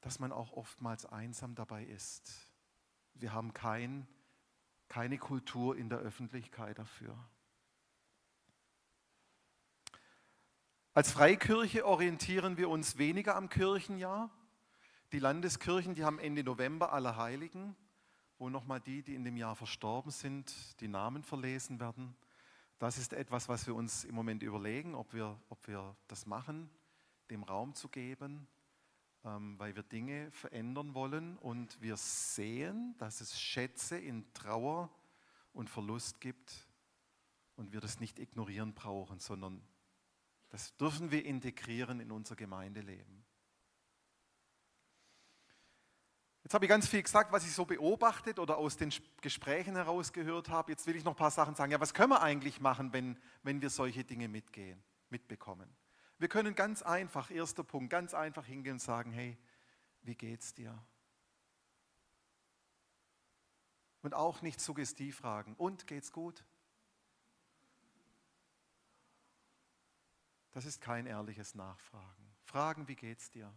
dass 0.00 0.18
man 0.18 0.32
auch 0.32 0.52
oftmals 0.52 1.06
einsam 1.06 1.54
dabei 1.54 1.84
ist. 1.84 2.48
Wir 3.14 3.32
haben 3.32 3.52
kein, 3.52 4.08
keine 4.88 5.16
Kultur 5.16 5.76
in 5.76 5.88
der 5.88 5.98
Öffentlichkeit 5.98 6.76
dafür. 6.76 7.16
Als 10.98 11.12
Freikirche 11.12 11.86
orientieren 11.86 12.56
wir 12.56 12.68
uns 12.68 12.98
weniger 12.98 13.36
am 13.36 13.48
Kirchenjahr. 13.48 14.32
Die 15.12 15.20
Landeskirchen, 15.20 15.94
die 15.94 16.02
haben 16.04 16.18
Ende 16.18 16.42
November 16.42 16.92
Allerheiligen, 16.92 17.76
wo 18.36 18.48
nochmal 18.48 18.80
die, 18.80 19.04
die 19.04 19.14
in 19.14 19.22
dem 19.22 19.36
Jahr 19.36 19.54
verstorben 19.54 20.10
sind, 20.10 20.52
die 20.80 20.88
Namen 20.88 21.22
verlesen 21.22 21.78
werden. 21.78 22.16
Das 22.80 22.98
ist 22.98 23.12
etwas, 23.12 23.48
was 23.48 23.68
wir 23.68 23.76
uns 23.76 24.02
im 24.02 24.16
Moment 24.16 24.42
überlegen, 24.42 24.96
ob 24.96 25.14
wir, 25.14 25.40
ob 25.50 25.68
wir 25.68 25.94
das 26.08 26.26
machen, 26.26 26.68
dem 27.30 27.44
Raum 27.44 27.76
zu 27.76 27.88
geben, 27.88 28.48
ähm, 29.24 29.56
weil 29.56 29.76
wir 29.76 29.84
Dinge 29.84 30.32
verändern 30.32 30.94
wollen 30.94 31.38
und 31.38 31.80
wir 31.80 31.96
sehen, 31.96 32.96
dass 32.98 33.20
es 33.20 33.40
Schätze 33.40 33.96
in 33.96 34.24
Trauer 34.32 34.90
und 35.52 35.70
Verlust 35.70 36.20
gibt 36.20 36.66
und 37.54 37.72
wir 37.72 37.80
das 37.80 38.00
nicht 38.00 38.18
ignorieren 38.18 38.74
brauchen, 38.74 39.20
sondern 39.20 39.62
das 40.50 40.74
dürfen 40.76 41.10
wir 41.10 41.24
integrieren 41.24 42.00
in 42.00 42.10
unser 42.10 42.36
Gemeindeleben. 42.36 43.24
Jetzt 46.42 46.54
habe 46.54 46.64
ich 46.64 46.70
ganz 46.70 46.88
viel 46.88 47.02
gesagt, 47.02 47.30
was 47.30 47.44
ich 47.44 47.52
so 47.52 47.66
beobachtet 47.66 48.38
oder 48.38 48.56
aus 48.56 48.78
den 48.78 48.90
Gesprächen 49.20 49.74
herausgehört 49.76 50.48
habe. 50.48 50.72
Jetzt 50.72 50.86
will 50.86 50.96
ich 50.96 51.04
noch 51.04 51.12
ein 51.12 51.18
paar 51.18 51.30
Sachen 51.30 51.54
sagen. 51.54 51.72
Ja, 51.72 51.78
was 51.78 51.92
können 51.92 52.10
wir 52.10 52.22
eigentlich 52.22 52.58
machen, 52.58 52.92
wenn, 52.94 53.18
wenn 53.42 53.60
wir 53.60 53.68
solche 53.68 54.02
Dinge 54.02 54.28
mitgehen, 54.28 54.82
mitbekommen? 55.10 55.68
Wir 56.16 56.28
können 56.28 56.54
ganz 56.54 56.82
einfach, 56.82 57.30
erster 57.30 57.64
Punkt, 57.64 57.90
ganz 57.90 58.14
einfach 58.14 58.46
hingehen 58.46 58.74
und 58.74 58.78
sagen, 58.78 59.12
hey, 59.12 59.36
wie 60.00 60.14
geht's 60.14 60.54
dir? 60.54 60.82
Und 64.00 64.14
auch 64.14 64.40
nicht 64.40 64.60
suggestiv 64.60 65.16
fragen, 65.18 65.54
und 65.56 65.86
geht's 65.86 66.12
gut? 66.12 66.44
Das 70.58 70.66
ist 70.66 70.80
kein 70.80 71.06
ehrliches 71.06 71.54
Nachfragen. 71.54 72.34
Fragen, 72.42 72.88
wie 72.88 72.96
geht's 72.96 73.30
dir? 73.30 73.54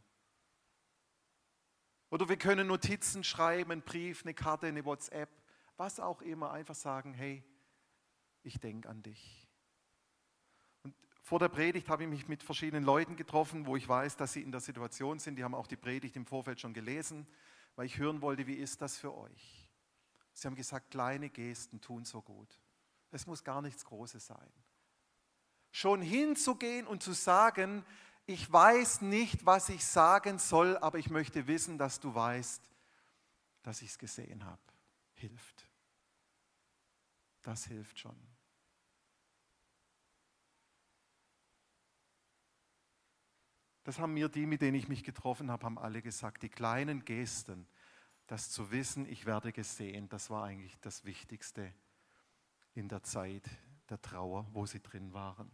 Oder 2.11 2.29
wir 2.29 2.37
können 2.37 2.67
Notizen 2.67 3.23
schreiben, 3.23 3.71
einen 3.71 3.81
Brief, 3.81 4.21
eine 4.23 4.35
Karte, 4.35 4.67
eine 4.67 4.85
WhatsApp, 4.85 5.27
was 5.77 5.99
auch 5.99 6.21
immer, 6.21 6.51
einfach 6.51 6.75
sagen, 6.75 7.15
hey, 7.15 7.43
ich 8.43 8.59
denke 8.59 8.87
an 8.87 9.01
dich. 9.01 9.49
Und 10.83 10.93
vor 11.23 11.39
der 11.39 11.49
Predigt 11.49 11.89
habe 11.89 12.03
ich 12.03 12.09
mich 12.09 12.27
mit 12.27 12.43
verschiedenen 12.43 12.83
Leuten 12.83 13.15
getroffen, 13.15 13.65
wo 13.65 13.75
ich 13.75 13.89
weiß, 13.89 14.15
dass 14.17 14.33
sie 14.33 14.43
in 14.43 14.51
der 14.51 14.61
Situation 14.61 15.17
sind. 15.17 15.37
Die 15.37 15.43
haben 15.43 15.55
auch 15.55 15.65
die 15.65 15.77
Predigt 15.77 16.15
im 16.15 16.27
Vorfeld 16.27 16.61
schon 16.61 16.75
gelesen, 16.75 17.25
weil 17.75 17.87
ich 17.87 17.97
hören 17.97 18.21
wollte, 18.21 18.45
wie 18.45 18.57
ist 18.57 18.79
das 18.79 18.99
für 18.99 19.17
euch? 19.17 19.71
Sie 20.33 20.47
haben 20.47 20.53
gesagt, 20.53 20.91
kleine 20.91 21.31
Gesten 21.31 21.81
tun 21.81 22.05
so 22.05 22.21
gut. 22.21 22.61
Es 23.09 23.25
muss 23.25 23.43
gar 23.43 23.63
nichts 23.63 23.85
Großes 23.85 24.27
sein 24.27 24.53
schon 25.71 26.01
hinzugehen 26.01 26.85
und 26.87 27.01
zu 27.01 27.13
sagen, 27.13 27.85
ich 28.25 28.51
weiß 28.51 29.01
nicht, 29.01 29.45
was 29.45 29.69
ich 29.69 29.85
sagen 29.85 30.37
soll, 30.37 30.77
aber 30.77 30.99
ich 30.99 31.09
möchte 31.09 31.47
wissen, 31.47 31.77
dass 31.77 31.99
du 31.99 32.13
weißt, 32.13 32.69
dass 33.63 33.81
ich 33.81 33.89
es 33.89 33.97
gesehen 33.97 34.45
habe, 34.45 34.61
hilft. 35.13 35.67
Das 37.41 37.65
hilft 37.65 37.99
schon. 37.99 38.15
Das 43.83 43.97
haben 43.97 44.13
mir 44.13 44.29
die, 44.29 44.45
mit 44.45 44.61
denen 44.61 44.75
ich 44.75 44.87
mich 44.87 45.03
getroffen 45.03 45.49
habe, 45.49 45.65
haben 45.65 45.79
alle 45.79 46.01
gesagt, 46.01 46.43
die 46.43 46.49
kleinen 46.49 47.03
Gesten, 47.03 47.67
das 48.27 48.49
zu 48.49 48.71
wissen, 48.71 49.05
ich 49.07 49.25
werde 49.25 49.51
gesehen, 49.51 50.07
das 50.07 50.29
war 50.29 50.45
eigentlich 50.45 50.79
das 50.79 51.03
Wichtigste 51.03 51.73
in 52.73 52.87
der 52.87 53.03
Zeit 53.03 53.49
der 53.89 54.01
Trauer, 54.01 54.47
wo 54.53 54.65
sie 54.65 54.81
drin 54.81 55.11
waren. 55.13 55.51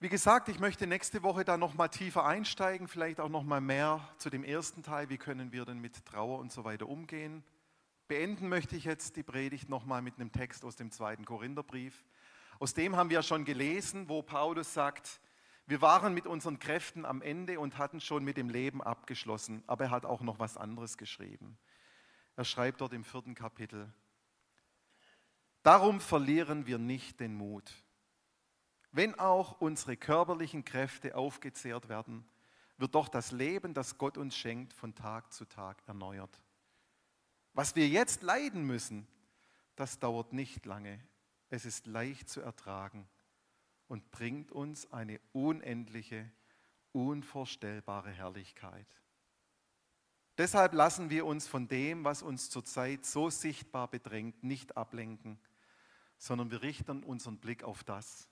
Wie 0.00 0.08
gesagt, 0.08 0.48
ich 0.48 0.60
möchte 0.60 0.86
nächste 0.86 1.24
Woche 1.24 1.44
da 1.44 1.56
noch 1.56 1.74
mal 1.74 1.88
tiefer 1.88 2.24
einsteigen, 2.24 2.86
vielleicht 2.86 3.18
auch 3.18 3.28
noch 3.28 3.42
mal 3.42 3.60
mehr 3.60 4.08
zu 4.18 4.30
dem 4.30 4.44
ersten 4.44 4.84
Teil, 4.84 5.08
wie 5.08 5.18
können 5.18 5.50
wir 5.50 5.64
denn 5.64 5.80
mit 5.80 6.06
Trauer 6.06 6.38
und 6.38 6.52
so 6.52 6.62
weiter 6.62 6.88
umgehen. 6.88 7.42
Beenden 8.06 8.48
möchte 8.48 8.76
ich 8.76 8.84
jetzt 8.84 9.16
die 9.16 9.24
Predigt 9.24 9.68
noch 9.68 9.84
mal 9.84 10.00
mit 10.00 10.14
einem 10.14 10.30
Text 10.30 10.64
aus 10.64 10.76
dem 10.76 10.92
zweiten 10.92 11.24
Korintherbrief. 11.24 12.04
Aus 12.60 12.74
dem 12.74 12.94
haben 12.94 13.10
wir 13.10 13.24
schon 13.24 13.44
gelesen, 13.44 14.08
wo 14.08 14.22
Paulus 14.22 14.72
sagt, 14.72 15.20
wir 15.66 15.82
waren 15.82 16.14
mit 16.14 16.28
unseren 16.28 16.60
Kräften 16.60 17.04
am 17.04 17.20
Ende 17.20 17.58
und 17.58 17.76
hatten 17.76 18.00
schon 18.00 18.22
mit 18.22 18.36
dem 18.36 18.50
Leben 18.50 18.80
abgeschlossen. 18.80 19.64
Aber 19.66 19.86
er 19.86 19.90
hat 19.90 20.06
auch 20.06 20.20
noch 20.20 20.38
was 20.38 20.56
anderes 20.56 20.96
geschrieben. 20.96 21.58
Er 22.36 22.44
schreibt 22.44 22.82
dort 22.82 22.92
im 22.92 23.02
vierten 23.02 23.34
Kapitel, 23.34 23.92
Darum 25.64 26.00
verlieren 26.00 26.68
wir 26.68 26.78
nicht 26.78 27.18
den 27.18 27.34
Mut. 27.34 27.74
Wenn 28.90 29.18
auch 29.18 29.60
unsere 29.60 29.96
körperlichen 29.96 30.64
Kräfte 30.64 31.16
aufgezehrt 31.16 31.88
werden, 31.88 32.26
wird 32.78 32.94
doch 32.94 33.08
das 33.08 33.32
Leben, 33.32 33.74
das 33.74 33.98
Gott 33.98 34.16
uns 34.16 34.36
schenkt, 34.36 34.72
von 34.72 34.94
Tag 34.94 35.32
zu 35.32 35.44
Tag 35.44 35.82
erneuert. 35.86 36.40
Was 37.52 37.74
wir 37.76 37.88
jetzt 37.88 38.22
leiden 38.22 38.64
müssen, 38.64 39.06
das 39.76 39.98
dauert 39.98 40.32
nicht 40.32 40.64
lange. 40.64 41.00
Es 41.50 41.64
ist 41.64 41.86
leicht 41.86 42.28
zu 42.28 42.40
ertragen 42.40 43.08
und 43.88 44.10
bringt 44.10 44.52
uns 44.52 44.92
eine 44.92 45.20
unendliche, 45.32 46.30
unvorstellbare 46.92 48.10
Herrlichkeit. 48.10 48.86
Deshalb 50.36 50.72
lassen 50.72 51.10
wir 51.10 51.26
uns 51.26 51.48
von 51.48 51.66
dem, 51.66 52.04
was 52.04 52.22
uns 52.22 52.48
zurzeit 52.48 53.04
so 53.04 53.28
sichtbar 53.28 53.88
bedrängt, 53.88 54.44
nicht 54.44 54.76
ablenken, 54.76 55.40
sondern 56.16 56.50
wir 56.52 56.62
richten 56.62 57.02
unseren 57.02 57.38
Blick 57.38 57.64
auf 57.64 57.82
das, 57.82 58.28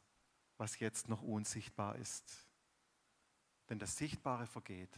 was 0.58 0.78
jetzt 0.78 1.08
noch 1.08 1.22
unsichtbar 1.22 1.96
ist. 1.96 2.46
Denn 3.68 3.78
das 3.78 3.96
Sichtbare 3.96 4.46
vergeht, 4.46 4.96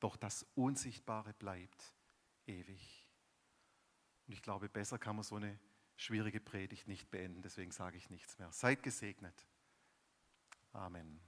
doch 0.00 0.16
das 0.16 0.46
Unsichtbare 0.54 1.32
bleibt 1.34 1.94
ewig. 2.46 3.08
Und 4.26 4.34
ich 4.34 4.42
glaube, 4.42 4.68
besser 4.68 4.98
kann 4.98 5.16
man 5.16 5.24
so 5.24 5.36
eine 5.36 5.58
schwierige 5.96 6.40
Predigt 6.40 6.88
nicht 6.88 7.10
beenden. 7.10 7.42
Deswegen 7.42 7.70
sage 7.70 7.96
ich 7.96 8.10
nichts 8.10 8.38
mehr. 8.38 8.50
Seid 8.52 8.82
gesegnet. 8.82 9.46
Amen. 10.72 11.20